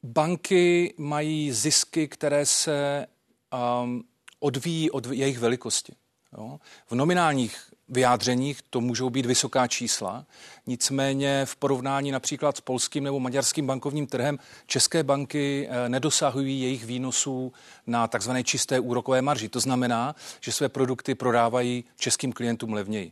[0.03, 3.07] banky mají zisky, které se
[3.53, 4.03] um,
[4.39, 5.93] odvíjí od jejich velikosti.
[6.37, 6.59] Jo?
[6.87, 10.25] V nominálních vyjádřeních to můžou být vysoká čísla,
[10.67, 16.85] nicméně v porovnání například s polským nebo maďarským bankovním trhem české banky eh, nedosahují jejich
[16.85, 17.53] výnosů
[17.87, 19.49] na takzvané čisté úrokové marži.
[19.49, 23.11] To znamená, že své produkty prodávají českým klientům levněji.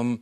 [0.00, 0.18] Um,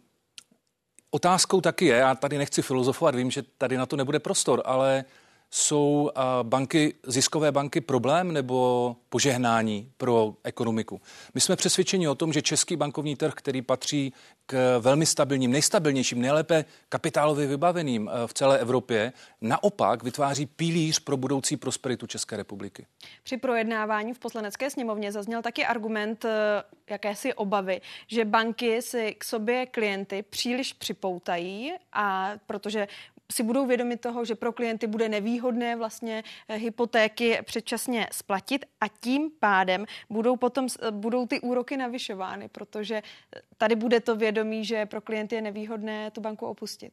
[1.10, 5.04] otázkou taky je, já tady nechci filozofovat, vím, že tady na to nebude prostor, ale
[5.50, 6.10] jsou
[6.42, 11.00] banky, ziskové banky problém nebo požehnání pro ekonomiku?
[11.34, 14.12] My jsme přesvědčeni o tom, že český bankovní trh, který patří
[14.46, 21.56] k velmi stabilním, nejstabilnějším, nejlépe kapitálově vybaveným v celé Evropě, naopak vytváří pilíř pro budoucí
[21.56, 22.86] prosperitu České republiky.
[23.22, 29.24] Při projednávání v poslanecké sněmovně zazněl taky argument e, jakési obavy, že banky si k
[29.24, 32.88] sobě klienty příliš připoutají a protože
[33.30, 38.88] si budou vědomi toho, že pro klienty bude nevýhodné vlastně eh, hypotéky předčasně splatit a
[38.88, 44.86] tím pádem budou potom budou ty úroky navyšovány, protože eh, tady bude to vědomí, že
[44.86, 46.92] pro klienty je nevýhodné tu banku opustit.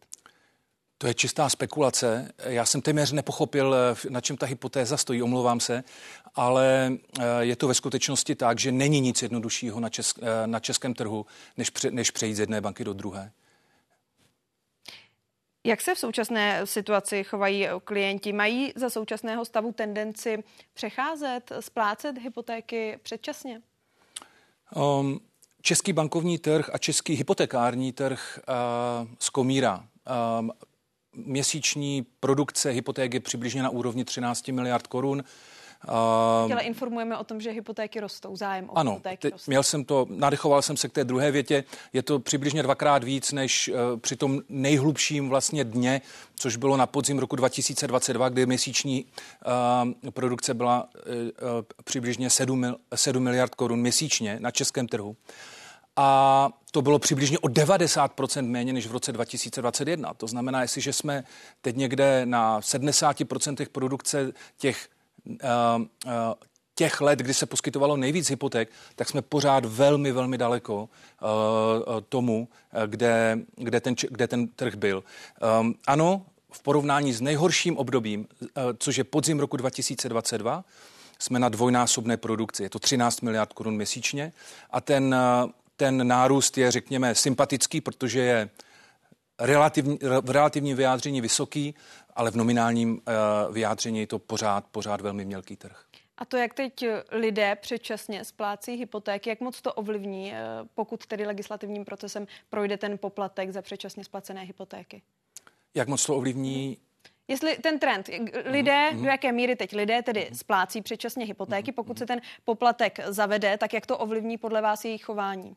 [0.99, 2.31] To je čistá spekulace.
[2.45, 5.83] Já jsem téměř nepochopil, eh, na čem ta hypotéza stojí, omlouvám se,
[6.35, 6.91] ale
[7.39, 11.25] je to ve skutečnosti tak, že není nic jednoduššího na, česk, na českém trhu,
[11.57, 13.31] než, pře, než přejít z jedné banky do druhé.
[15.67, 18.33] Jak se v současné situaci chovají klienti?
[18.33, 23.61] Mají za současného stavu tendenci přecházet, splácet hypotéky předčasně?
[24.75, 25.19] Um,
[25.61, 28.39] český bankovní trh a český hypotekární trh
[29.03, 29.87] uh, zkomírá.
[30.39, 30.51] Um,
[31.13, 35.23] měsíční produkce hypotéky přibližně na úrovni 13 miliard korun.
[35.87, 39.51] Ale informujeme o tom, že hypotéky rostou, zájem o ano, hypotéky rostou.
[39.51, 41.63] měl jsem to, nadechoval jsem se k té druhé větě,
[41.93, 46.01] je to přibližně dvakrát víc než uh, při tom nejhlubším vlastně dně,
[46.35, 49.05] což bylo na podzim roku 2022, kdy měsíční
[50.03, 51.11] uh, produkce byla uh,
[51.83, 55.15] přibližně 7, 7 miliard korun měsíčně na českém trhu.
[55.99, 60.13] A to bylo přibližně o 90% méně než v roce 2021.
[60.13, 61.23] To znamená, jestliže jsme
[61.61, 64.89] teď někde na 70% produkce těch
[66.77, 70.89] těch let, kdy se poskytovalo nejvíc hypoték, tak jsme pořád velmi, velmi daleko uh,
[72.09, 72.47] tomu,
[72.87, 75.03] kde, kde, ten, kde ten trh byl.
[75.59, 78.47] Um, ano, v porovnání s nejhorším obdobím, uh,
[78.79, 80.63] což je podzim roku 2022,
[81.19, 82.63] jsme na dvojnásobné produkci.
[82.63, 84.33] Je to 13 miliard korun měsíčně
[84.71, 88.49] a ten, uh, ten nárůst je, řekněme, sympatický, protože je
[89.39, 91.75] relativní, v relativním vyjádření vysoký,
[92.15, 95.83] ale v nominálním uh, vyjádření je to pořád, pořád velmi mělký trh.
[96.17, 100.37] A to, jak teď lidé předčasně splácí hypotéky, jak moc to ovlivní, eh,
[100.75, 105.01] pokud tedy legislativním procesem projde ten poplatek za předčasně splacené hypotéky?
[105.75, 106.77] Jak moc to ovlivní
[107.29, 108.09] Jestli ten trend,
[108.45, 109.01] lidé, mm-hmm.
[109.01, 113.73] do jaké míry teď lidé tedy splácí předčasně hypotéky, pokud se ten poplatek zavede, tak
[113.73, 115.55] jak to ovlivní podle vás jejich chování?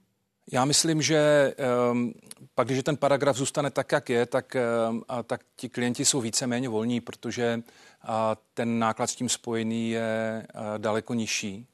[0.52, 1.54] Já myslím, že
[1.90, 2.12] um,
[2.54, 4.56] pak, když ten paragraf zůstane tak, jak je, tak,
[4.88, 7.62] um, a, tak ti klienti jsou víceméně volní, protože
[8.02, 11.66] a, ten náklad s tím spojený je a, daleko nižší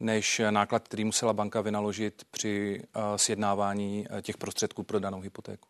[0.00, 5.68] než náklad, který musela banka vynaložit při a, sjednávání a, těch prostředků pro danou hypotéku.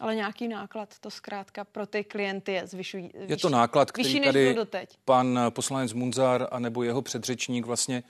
[0.00, 3.10] Ale nějaký náklad to zkrátka pro ty klienty je zvyšují.
[3.14, 4.56] Je to náklad, který tady
[5.04, 8.02] pan poslanec Munzar a nebo jeho předřečník vlastně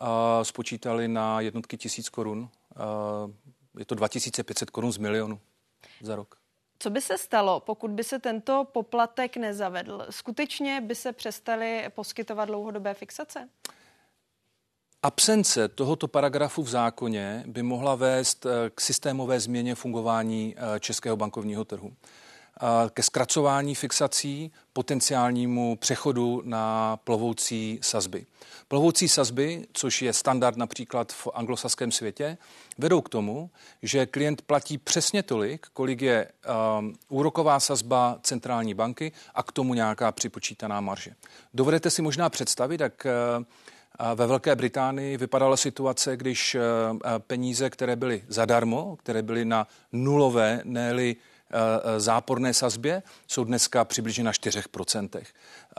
[0.00, 2.48] a, spočítali na jednotky tisíc korun
[3.78, 5.40] je to 2500 korun z milionu
[6.00, 6.36] za rok.
[6.78, 10.06] Co by se stalo, pokud by se tento poplatek nezavedl?
[10.10, 13.48] Skutečně by se přestaly poskytovat dlouhodobé fixace?
[15.02, 21.16] Absence tohoto paragrafu v zákoně by mohla vést eh, k systémové změně fungování eh, českého
[21.16, 21.92] bankovního trhu
[22.90, 28.26] ke zkracování fixací, potenciálnímu přechodu na plovoucí sazby.
[28.68, 32.38] Plovoucí sazby, což je standard například v anglosaském světě,
[32.78, 33.50] vedou k tomu,
[33.82, 36.28] že klient platí přesně tolik, kolik je
[36.78, 41.10] um, úroková sazba centrální banky a k tomu nějaká připočítaná marže.
[41.54, 43.06] Dovedete si možná představit, jak
[43.38, 43.44] uh,
[44.14, 46.56] Ve Velké Británii vypadala situace, když
[47.18, 50.92] peníze, které byly zadarmo, které byly na nulové, ne
[51.98, 55.22] záporné sazbě, jsou dneska přibližně na 4%.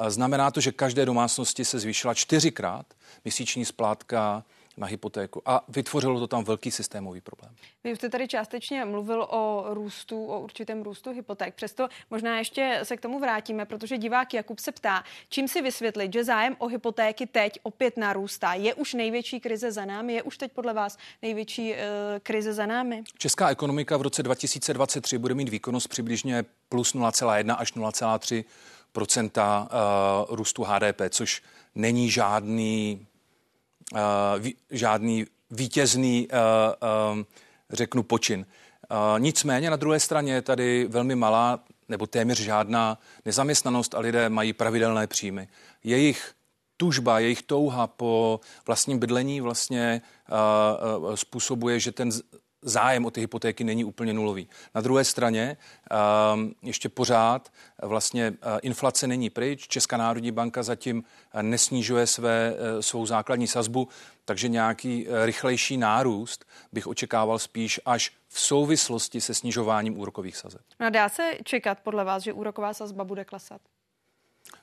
[0.07, 2.85] Znamená to, že každé domácnosti se zvýšila čtyřikrát
[3.23, 4.43] měsíční splátka
[4.77, 7.55] na hypotéku a vytvořilo to tam velký systémový problém.
[7.83, 11.55] Vy jste tady částečně mluvil o růstu, o určitém růstu hypoték.
[11.55, 16.13] Přesto možná ještě se k tomu vrátíme, protože divák Jakub se ptá, čím si vysvětlit,
[16.13, 18.53] že zájem o hypotéky teď opět narůstá.
[18.53, 20.13] Je už největší krize za námi?
[20.13, 21.77] Je už teď podle vás největší uh,
[22.23, 23.03] krize za námi?
[23.17, 28.43] Česká ekonomika v roce 2023 bude mít výkonnost přibližně plus 0,1 až 0,3
[28.91, 29.69] procenta
[30.29, 31.41] uh, růstu HDP, což
[31.75, 33.07] není žádný
[34.71, 37.25] žádný vítězný, uh, um,
[37.69, 38.45] řeknu, počin.
[39.17, 44.53] Nicméně na druhé straně je tady velmi malá nebo téměř žádná nezaměstnanost a lidé mají
[44.53, 45.47] pravidelné příjmy.
[45.83, 46.33] Jejich
[46.77, 52.09] tužba, jejich touha po vlastním bydlení vlastně uh, uh, způsobuje, že ten
[52.67, 54.49] zájem o ty hypotéky není úplně nulový.
[54.75, 55.57] Na druhé straně
[55.91, 57.51] ehm, ještě pořád
[57.81, 59.67] vlastně eh, inflace není pryč.
[59.67, 61.03] Česká národní banka zatím
[61.33, 63.87] eh, nesnižuje své, eh, svou základní sazbu,
[64.25, 70.61] takže nějaký rychlejší nárůst bych očekával spíš až v souvislosti se snižováním úrokových sazeb.
[70.79, 73.61] No dá se čekat podle vás, že úroková sazba bude klesat?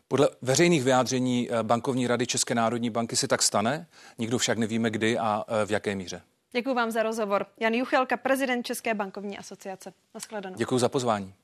[0.09, 3.87] Podle veřejných vyjádření bankovní rady České národní banky se tak stane,
[4.19, 6.23] nikdo však nevíme kdy a v jaké míře.
[6.57, 7.47] Děkuji vám za rozhovor.
[7.61, 9.93] Jan Juchelka, prezident České bankovní asociace.
[10.15, 10.57] Naschledanou.
[10.57, 11.35] Děkuji za pozvání.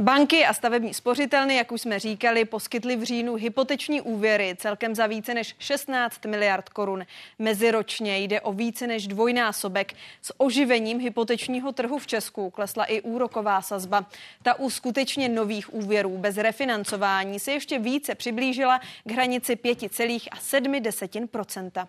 [0.00, 5.06] Banky a stavební spořitelny, jak už jsme říkali, poskytly v říjnu hypoteční úvěry celkem za
[5.06, 7.06] více než 16 miliard korun.
[7.38, 9.92] Meziročně jde o více než dvojnásobek.
[10.22, 14.06] S oživením hypotečního trhu v Česku klesla i úroková sazba.
[14.42, 21.86] Ta u skutečně nových úvěrů bez refinancování se ještě více přiblížila k hranici 5,7%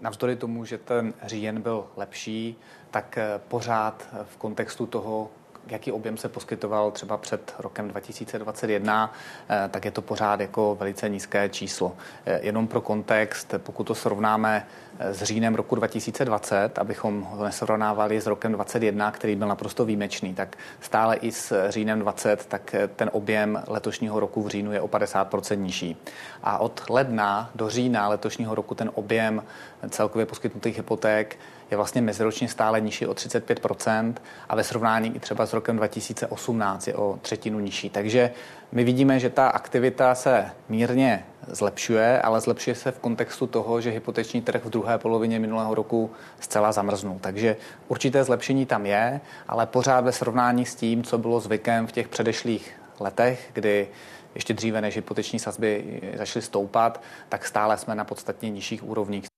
[0.00, 2.56] Navzdory tomu, že ten říjen byl lepší,
[2.90, 5.30] tak pořád v kontextu toho,
[5.70, 9.12] jaký objem se poskytoval třeba před rokem 2021,
[9.48, 11.96] eh, tak je to pořád jako velice nízké číslo.
[12.26, 14.66] Eh, jenom pro kontext, pokud to srovnáme
[14.98, 20.34] eh, s říjnem roku 2020, abychom ho nesrovnávali s rokem 2021, který byl naprosto výjimečný,
[20.34, 24.88] tak stále i s říjnem 20, tak ten objem letošního roku v říjnu je o
[24.88, 25.96] 50% nižší.
[26.42, 29.42] A od ledna do října letošního roku ten objem
[29.90, 31.38] celkově poskytnutých hypoték
[31.70, 34.14] je vlastně meziročně stále nižší o 35%
[34.48, 37.90] a ve srovnání i třeba s rokem 2018 je o třetinu nižší.
[37.90, 38.30] Takže
[38.72, 43.90] my vidíme, že ta aktivita se mírně zlepšuje, ale zlepšuje se v kontextu toho, že
[43.90, 47.18] hypoteční trh v druhé polovině minulého roku zcela zamrznul.
[47.20, 47.56] Takže
[47.88, 52.08] určité zlepšení tam je, ale pořád ve srovnání s tím, co bylo zvykem v těch
[52.08, 53.88] předešlých letech, kdy
[54.34, 59.37] ještě dříve, než hypoteční sazby začaly stoupat, tak stále jsme na podstatně nižších úrovních.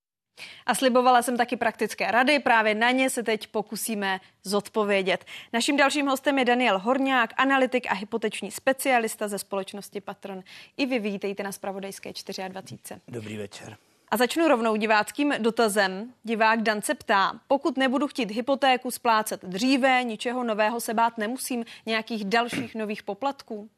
[0.67, 5.25] A slibovala jsem taky praktické rady, právě na ně se teď pokusíme zodpovědět.
[5.53, 10.43] Naším dalším hostem je Daniel Horňák, analytik a hypoteční specialista ze společnosti Patron.
[10.77, 12.13] I vy vítejte na Spravodajské
[12.49, 13.01] 24.
[13.09, 13.77] Dobrý večer.
[14.11, 16.13] A začnu rovnou diváckým dotazem.
[16.23, 21.65] Divák Dan se ptá, pokud nebudu chtít hypotéku splácet dříve, ničeho nového se bát nemusím,
[21.87, 23.71] nějakých dalších nových poplatků?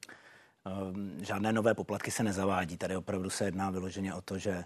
[0.67, 2.77] Ehm, žádné nové poplatky se nezavádí.
[2.77, 4.65] Tady opravdu se jedná vyloženě o to, že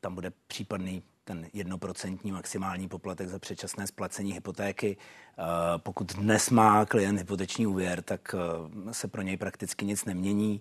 [0.00, 4.96] tam bude případný ten jednoprocentní maximální poplatek za předčasné splacení hypotéky.
[4.96, 5.42] Eh,
[5.76, 10.60] pokud dnes má klient hypoteční úvěr, tak eh, se pro něj prakticky nic nemění.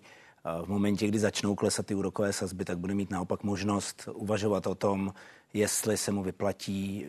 [0.63, 4.75] V momentě, kdy začnou klesat ty úrokové sazby, tak bude mít naopak možnost uvažovat o
[4.75, 5.13] tom,
[5.53, 7.05] jestli se mu vyplatí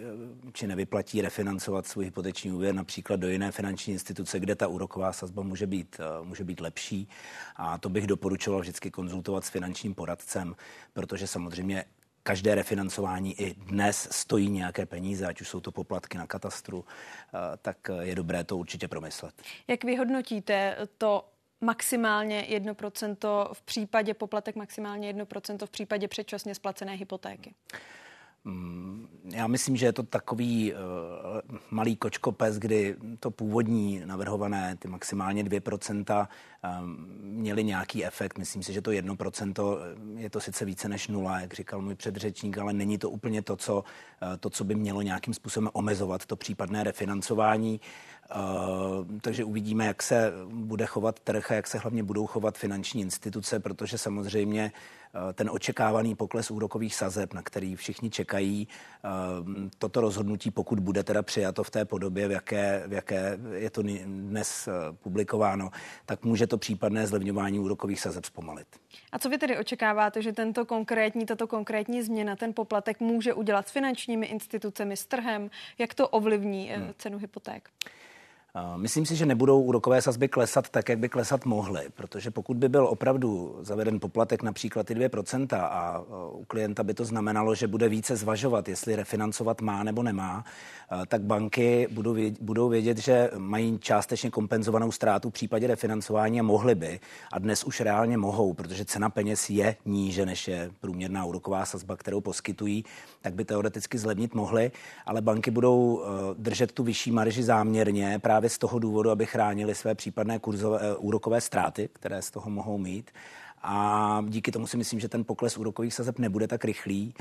[0.53, 5.43] či nevyplatí refinancovat svůj hypoteční úvěr například do jiné finanční instituce, kde ta úroková sazba
[5.43, 7.09] může být, může být lepší.
[7.57, 10.57] A to bych doporučoval vždycky konzultovat s finančním poradcem,
[10.93, 11.85] protože samozřejmě
[12.23, 16.85] každé refinancování i dnes stojí nějaké peníze, ať už jsou to poplatky na katastru,
[17.63, 19.35] tak je dobré to určitě promyslet.
[19.69, 21.29] Jak vyhodnotíte to
[21.65, 27.55] maximálně 1% v případě poplatek maximálně 1% v případě předčasně splacené hypotéky?
[28.47, 30.79] Mm, já myslím, že je to takový uh,
[31.71, 36.29] malý kočkopes, kdy to původní navrhované, ty maximálně 2%,
[36.81, 38.39] um, měly nějaký efekt.
[38.39, 39.79] Myslím si, že to 1%
[40.17, 43.57] je to sice více než nula, jak říkal můj předřečník, ale není to úplně to,
[43.57, 43.83] co, uh,
[44.41, 47.81] to, co by mělo nějakým způsobem omezovat to případné refinancování.
[49.21, 53.61] Takže uvidíme, jak se bude chovat trh a jak se hlavně budou chovat finanční instituce,
[53.61, 55.04] protože samozřejmě Eh,
[55.35, 59.09] ten očekávaný pokles úrokových sazeb, na který všichni čekají, eh,
[59.79, 63.83] toto rozhodnutí, pokud bude teda přijato v té podobě, v jaké, v jaké je to
[64.05, 65.71] dnes eh, publikováno,
[66.07, 68.67] tak může to případné zlevňování úrokových sazeb zpomalit.
[69.13, 73.69] A co vy tedy očekáváte, že tento konkrétní, tato konkrétní změna, ten poplatek může udělat
[73.69, 75.51] s finančními institucemi, s trhem?
[75.79, 76.95] Jak to ovlivní hmm.
[76.99, 77.69] cenu hypoték?
[78.77, 82.69] Myslím si, že nebudou úrokové sazby klesat tak, jak by klesat mohly, protože pokud by
[82.69, 87.89] byl opravdu zaveden poplatek například ty 2% a u klienta by to znamenalo, že bude
[87.89, 90.45] více zvažovat, jestli refinancovat má nebo nemá,
[91.09, 91.89] tak banky
[92.41, 97.01] budou vědět, že mají částečně kompenzovanou ztrátu v případě refinancování a mohly by.
[97.33, 101.97] A dnes už reálně mohou, protože cena peněz je níže, než je průměrná úroková sazba,
[101.97, 102.85] kterou poskytují,
[103.23, 104.73] tak by teoreticky zlevnit mohly,
[105.07, 106.03] ale banky budou
[106.39, 110.79] držet tu vyšší marži záměrně právě právě z toho důvodu, aby chránili své případné kurzové,
[110.83, 113.11] eh, úrokové ztráty, které z toho mohou mít.
[113.67, 117.15] A díky tomu si myslím, že ten pokles úrokových sazeb nebude tak rychlý.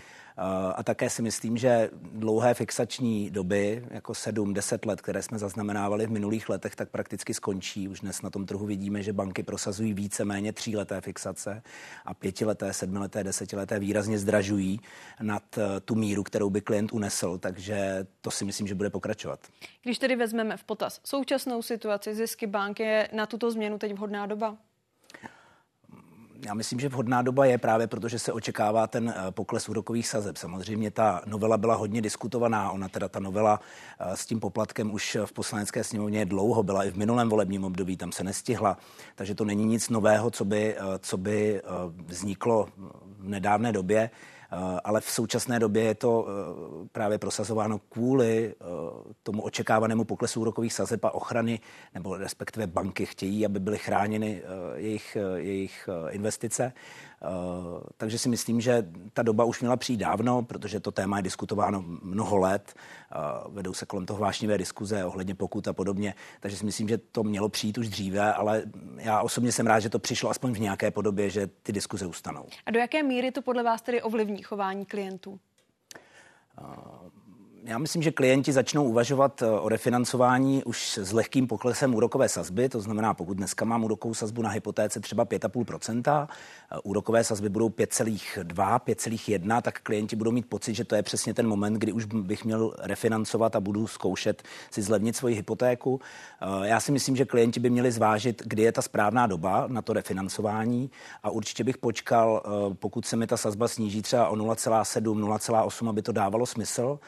[0.75, 6.11] A také si myslím, že dlouhé fixační doby, jako 7-10 let, které jsme zaznamenávali v
[6.11, 7.87] minulých letech, tak prakticky skončí.
[7.87, 11.63] Už dnes na tom trhu vidíme, že banky prosazují více méně tříleté fixace
[12.05, 14.79] a pětileté, sedmileté, desetileté výrazně zdražují
[15.21, 17.37] nad eh, tu míru, kterou by klient unesl.
[17.37, 19.39] Takže to si myslím, že bude pokračovat.
[19.83, 24.25] Když tedy vezmeme v potaz současnou situaci zisky banky, je na tuto změnu teď vhodná
[24.25, 24.57] doba?
[26.45, 30.07] Já myslím, že vhodná doba je právě proto, že se očekává ten eh, pokles úrokových
[30.07, 30.37] sazeb.
[30.37, 32.71] Samozřejmě ta novela byla hodně diskutovaná.
[32.71, 33.59] Ona teda ta novela
[33.99, 37.97] eh, s tím poplatkem už v poslanecké sněmovně dlouho byla i v minulém volebním období,
[37.97, 38.77] tam se nestihla.
[39.15, 41.61] Takže to není nic nového, co by, eh, co by
[42.07, 42.69] vzniklo
[43.19, 44.09] v nedávné době.
[44.53, 48.65] Eh, ale v současné době je to eh, právě prosazováno kvůli eh,
[49.23, 51.59] tomu očekávanému poklesu úrokových sazeb a ochrany,
[51.93, 54.43] nebo respektive banky chtějí, aby byly chráněny
[54.75, 56.73] jejich, jejich investice.
[57.23, 61.23] Eh, takže si myslím, že ta doba už měla přijít dávno, protože to téma je
[61.23, 62.73] diskutováno mnoho let.
[62.75, 63.15] Eh,
[63.49, 66.15] vedou se kolem toho vášnivé diskuze ohledně pokut a podobně.
[66.39, 68.63] Takže si myslím, že to mělo přijít už dříve, ale
[68.97, 72.45] já osobně jsem rád, že to přišlo aspoň v nějaké podobě, že ty diskuze ustanou.
[72.65, 75.39] A do jaké míry to podle vás tedy ovlivní chování klientů?
[76.61, 76.67] Uh,
[77.65, 82.69] já myslím, že klienti začnou uvažovat eh, o refinancování už s lehkým poklesem úrokové sazby,
[82.69, 86.27] to znamená, pokud dneska mám úrokovou sazbu na hypotéce třeba 5,5%,
[86.71, 91.33] eh, úrokové sazby budou 5,2, 5,1, tak klienti budou mít pocit, že to je přesně
[91.33, 96.01] ten moment, kdy už bych měl refinancovat a budu zkoušet si zlevnit svoji hypotéku.
[96.41, 99.81] Eh, já si myslím, že klienti by měli zvážit, kdy je ta správná doba na
[99.81, 100.91] to refinancování
[101.23, 102.43] a určitě bych počkal,
[102.79, 106.99] pokud se mi ta sazba sníží třeba o 0,7, 0,8, aby to dávalo smysl.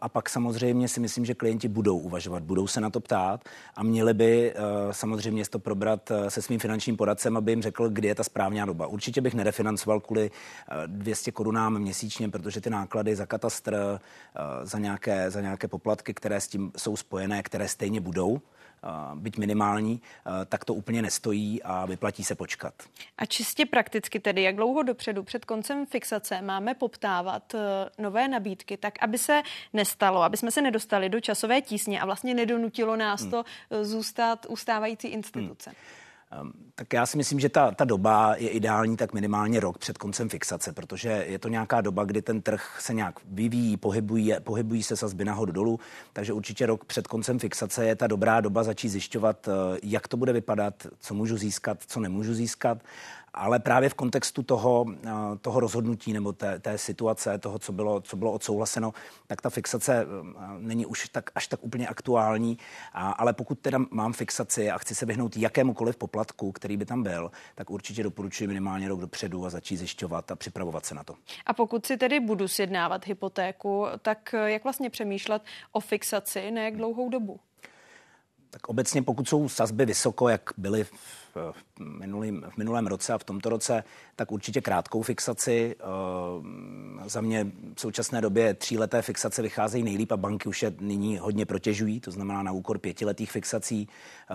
[0.00, 3.44] A pak samozřejmě si myslím, že klienti budou uvažovat, budou se na to ptát
[3.76, 4.58] a měli by eh,
[4.90, 8.66] samozřejmě to probrat eh, se svým finančním poradcem, aby jim řekl, kdy je ta správná
[8.66, 8.86] doba.
[8.86, 10.30] Určitě bych nerefinancoval kvůli
[10.86, 14.00] 200 eh, korunám měsíčně, protože ty náklady za katastr,
[14.62, 18.40] za nějaké, za nějaké poplatky, které s tím jsou spojené, které stejně budou,
[19.14, 20.00] byť minimální,
[20.46, 22.74] tak to úplně nestojí a vyplatí se počkat.
[23.18, 27.58] A čistě prakticky tedy, jak dlouho dopředu před koncem fixace máme poptávat e,
[27.98, 32.34] nové nabídky, tak aby se nestalo, aby jsme se nedostali do časové tísně a vlastně
[32.34, 33.30] nedonutilo nás hmm.
[33.30, 35.70] to e, zůstat ustávající instituce.
[35.70, 36.05] Hmm.
[36.30, 39.98] Ehm, tak já si myslím, že ta, ta doba je ideální tak minimálně rok před
[39.98, 44.82] koncem fixace, protože je to nějaká doba, kdy ten trh se nějak vyvíjí, pohybují, pohybují
[44.82, 45.80] se sazby nahoru dolů,
[46.12, 50.16] takže určitě rok před koncem fixace je ta dobrá doba začít zjišťovat, eh, jak to
[50.16, 52.78] bude vypadat, co můžu získat, co nemůžu získat
[53.36, 55.10] ale právě v kontextu toho, eh,
[55.40, 58.92] toho rozhodnutí nebo té, té situace, toho, co bylo, co bylo odsouhlaseno,
[59.26, 60.06] tak ta fixace eh,
[60.58, 62.58] není už tak, až tak úplně aktuální.
[62.92, 67.02] A, ale pokud teda mám fixaci a chci se vyhnout jakémukoliv poplatku, který by tam
[67.02, 71.14] byl, tak určitě doporučuji minimálně rok dopředu a začít zjišťovat a připravovat se na to.
[71.46, 76.76] A pokud si tedy budu sjednávat hypotéku, tak jak vlastně přemýšlet o fixaci, na jak
[76.76, 77.40] dlouhou dobu?
[78.50, 83.18] Tak obecně, pokud jsou sazby vysoko, jak byly v v, minulým, v minulém roce a
[83.18, 83.84] v tomto roce,
[84.16, 85.76] tak určitě krátkou fixaci.
[85.80, 91.18] Eh, za mě v současné době tříleté fixace vycházejí nejlíp a banky už je nyní
[91.18, 93.88] hodně protěžují, to znamená na úkor pětiletých fixací.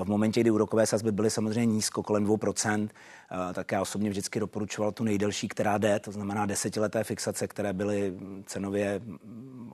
[0.04, 2.90] V momentě, kdy úrokové sazby byly samozřejmě nízko, kolem 2%,
[3.32, 7.74] eh, tak já osobně vždycky doporučoval tu nejdelší, která jde, to znamená desetileté fixace, které
[7.74, 8.14] byly
[8.46, 9.02] cenově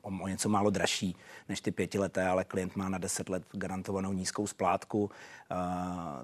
[0.01, 1.15] o, o něco málo dražší
[1.49, 5.09] než ty pětileté, ale klient má na 10 let garantovanou nízkou splátku.
[5.51, 5.55] Eh,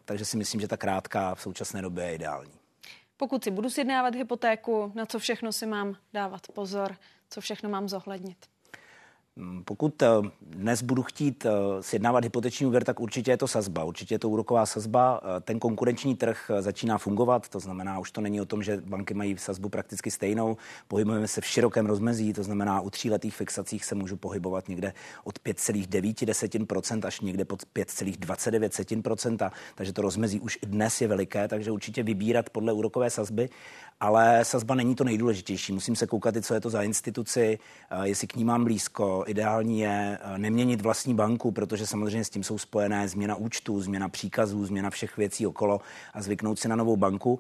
[0.06, 0.93] takže si myslím, že ta krátká
[1.36, 2.54] v současné době je ideální.
[3.18, 6.98] Pokud si budu sjednávat hypotéku, na co všechno si mám dávat pozor,
[7.30, 8.53] co všechno mám zohlednit?
[9.36, 10.08] Mm, pokud eh,
[10.42, 11.50] dnes budu chtít eh,
[11.82, 13.84] sjednávat hypoteční úvěr, tak určitě je to sazba.
[13.84, 15.22] Určitě je to úroková sazba.
[15.24, 19.14] Eh, ten konkurenční trh začíná fungovat, to znamená, už to není o tom, že banky
[19.14, 20.58] mají sazbu prakticky stejnou.
[20.88, 25.40] Pohybujeme se v širokém rozmezí, to znamená, u tříletých fixacích se můžu pohybovat někde od
[25.40, 29.52] 5,9% až někde pod 5,29%.
[29.76, 33.50] Takže to rozmezí už dnes je veliké, takže určitě vybírat podle úrokové sazby
[34.00, 35.74] ale sazba není to nejdůležitější.
[35.74, 37.60] Musím se koukat, co je to za instituci,
[38.04, 39.23] jestli k ní mám blízko.
[39.26, 44.10] Ideální je eh, neměnit vlastní banku, protože samozřejmě s tím jsou spojené změna účtu, změna
[44.10, 45.82] příkazů, změna všech věcí okolo
[46.14, 47.40] a zvyknout si na novou banku.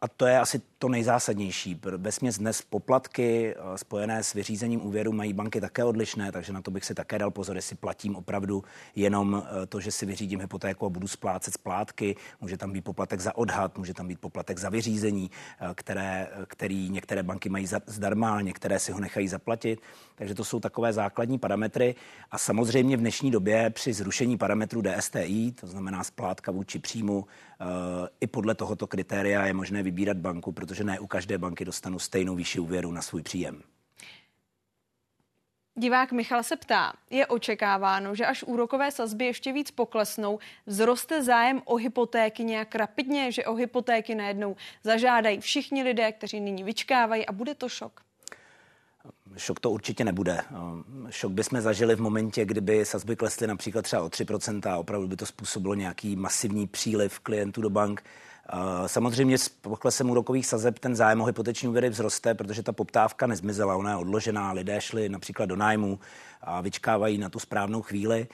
[0.00, 1.80] A to je asi to nejzásadnější.
[1.96, 6.70] Vesměs dnes poplatky eh, spojené s vyřízením úvěru mají banky také odlišné, takže na to
[6.70, 8.64] bych si také dal pozor, jestli platím opravdu
[8.96, 12.16] jenom eh, to, že si vyřídím hypotéku a budu splácet splátky.
[12.40, 15.30] Může tam být poplatek za odhad, může tam být poplatek za vyřízení,
[15.60, 19.80] eh, které, který některé banky mají zdarma, některé si ho nechají zaplatit.
[20.14, 21.94] Takže to jsou takové základní parametry.
[22.30, 27.26] A samozřejmě v dnešní době při zrušení parametru DSTI, to znamená splátka vůči příjmu,
[28.20, 32.34] i podle tohoto kritéria je možné vybírat banku, protože ne u každé banky dostanu stejnou
[32.34, 33.62] výši úvěru na svůj příjem.
[35.78, 41.62] Divák Michal se ptá, je očekáváno, že až úrokové sazby ještě víc poklesnou, vzroste zájem
[41.64, 47.32] o hypotéky nějak rapidně, že o hypotéky najednou zažádají všichni lidé, kteří nyní vyčkávají a
[47.32, 48.00] bude to šok?
[49.36, 50.40] Šok to určitě nebude.
[51.10, 55.16] Šok bychom zažili v momentě, kdyby sazby klesly například třeba o 3% a opravdu by
[55.16, 58.02] to způsobilo nějaký masivní příliv klientů do bank.
[58.86, 63.76] Samozřejmě s poklesem úrokových sazeb ten zájem o hypoteční úvěry vzroste, protože ta poptávka nezmizela,
[63.76, 65.98] ona je odložená, lidé šli například do nájmu
[66.40, 68.26] a vyčkávají na tu správnou chvíli.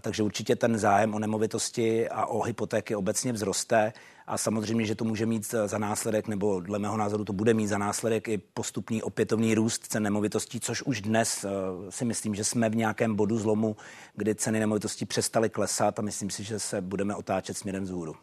[0.00, 3.92] Takže určitě ten zájem o nemovitosti a o hypotéky obecně vzroste
[4.26, 7.66] a samozřejmě, že to může mít za následek, nebo dle mého názoru to bude mít
[7.66, 11.48] za následek i postupný opětovný růst cen nemovitostí, což už dnes eh,
[11.90, 13.76] si myslím, že jsme v nějakém bodu zlomu,
[14.14, 18.16] kdy ceny nemovitostí přestaly klesat a myslím si, že se budeme otáčet směrem vzhůru.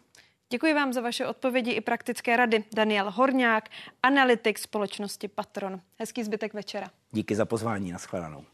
[0.50, 2.64] Děkuji vám za vaše odpovědi i praktické rady.
[2.76, 3.70] Daniel Horňák,
[4.04, 5.82] analytik společnosti Patron.
[6.00, 6.88] Hezký zbytek večera.
[7.12, 8.46] Díky za pozvání, nashledanou.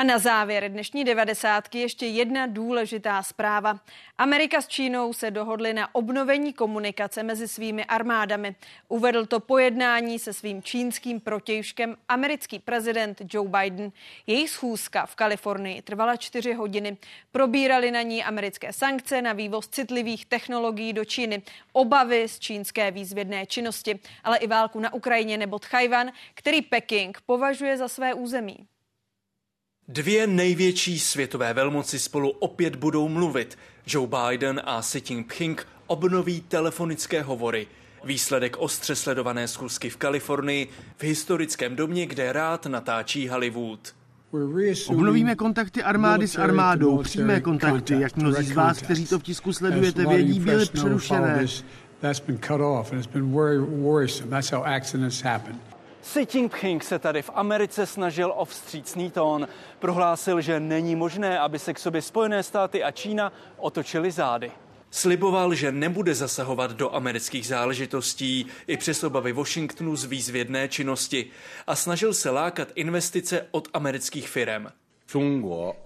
[0.00, 3.80] A na závěr dnešní devadesátky ještě jedna důležitá zpráva.
[4.18, 8.54] Amerika s Čínou se dohodly na obnovení komunikace mezi svými armádami.
[8.88, 13.92] Uvedl to pojednání se svým čínským protějškem americký prezident Joe Biden.
[14.26, 16.96] Jejich schůzka v Kalifornii trvala čtyři hodiny.
[17.32, 21.42] Probírali na ní americké sankce na vývoz citlivých technologií do Číny,
[21.72, 27.76] obavy z čínské výzvědné činnosti, ale i válku na Ukrajině nebo Tchajvan, který Peking považuje
[27.76, 28.66] za své území.
[29.92, 33.58] Dvě největší světové velmoci spolu opět budou mluvit.
[33.86, 37.66] Joe Biden a Xi Jinping obnoví telefonické hovory.
[38.04, 43.94] Výsledek ostře sledované schůzky v Kalifornii v historickém domě, kde rád natáčí Hollywood.
[44.88, 47.02] Obnovíme kontakty armády s armádou.
[47.02, 51.46] Přímé kontakty, jak mnozí z vás, kteří to v tisku sledujete, vědí, byly přerušené.
[56.10, 59.48] Xi Jinping se tady v Americe snažil o vstřícný tón.
[59.78, 64.52] Prohlásil, že není možné, aby se k sobě Spojené státy a Čína otočili zády.
[64.90, 71.26] Sliboval, že nebude zasahovat do amerických záležitostí i přes obavy Washingtonu z výzvědné činnosti
[71.66, 74.66] a snažil se lákat investice od amerických firm.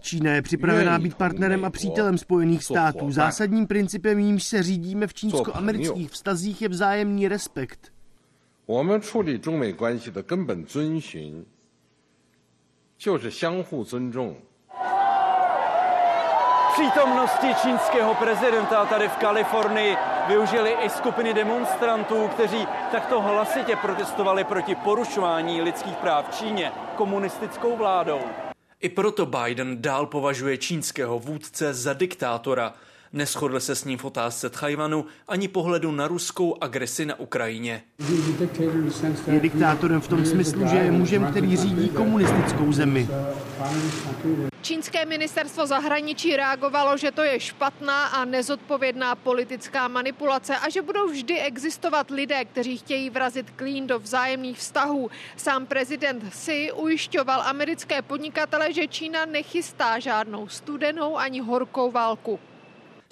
[0.00, 3.10] Čína je připravená být partnerem a přítelem Spojených států.
[3.10, 7.93] Zásadním principem, jímž se řídíme v čínsko-amerických vztazích, je vzájemný respekt.
[8.65, 11.45] 我们处理中美关系的根本遵循，
[12.97, 14.35] 就是相互尊重。
[16.73, 25.61] Přítomnosti čínského prezidenta tady v Kalifornii využili i skupiny demonstrantů, kteří takto hlasitě protestovali proti porušování
[25.61, 28.21] lidských práv v Číně komunistickou vládou.
[28.79, 32.73] I proto Biden dál považuje čínského vůdce za diktátora.
[33.14, 37.82] Neschodl se s ním v otázce Tchajvanu ani pohledu na ruskou agresi na Ukrajině.
[39.26, 43.08] Je diktátorem v tom smyslu, že je mužem, který řídí komunistickou zemi.
[44.62, 51.08] Čínské ministerstvo zahraničí reagovalo, že to je špatná a nezodpovědná politická manipulace a že budou
[51.08, 55.10] vždy existovat lidé, kteří chtějí vrazit klín do vzájemných vztahů.
[55.36, 62.40] Sám prezident Xi ujišťoval americké podnikatele, že Čína nechystá žádnou studenou ani horkou válku.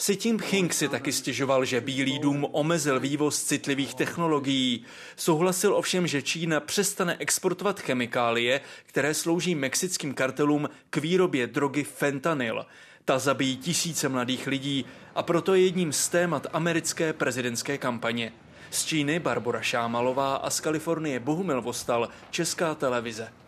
[0.03, 4.85] Si tím Jinping si taky stěžoval, že Bílý dům omezil vývoz citlivých technologií.
[5.17, 12.67] Souhlasil ovšem, že Čína přestane exportovat chemikálie, které slouží mexickým kartelům k výrobě drogy fentanyl.
[13.05, 14.85] Ta zabíjí tisíce mladých lidí
[15.15, 18.33] a proto je jedním z témat americké prezidentské kampaně.
[18.71, 23.42] Z Číny Barbara Šámalová a z Kalifornie Bohumil Vostal, Česká televize.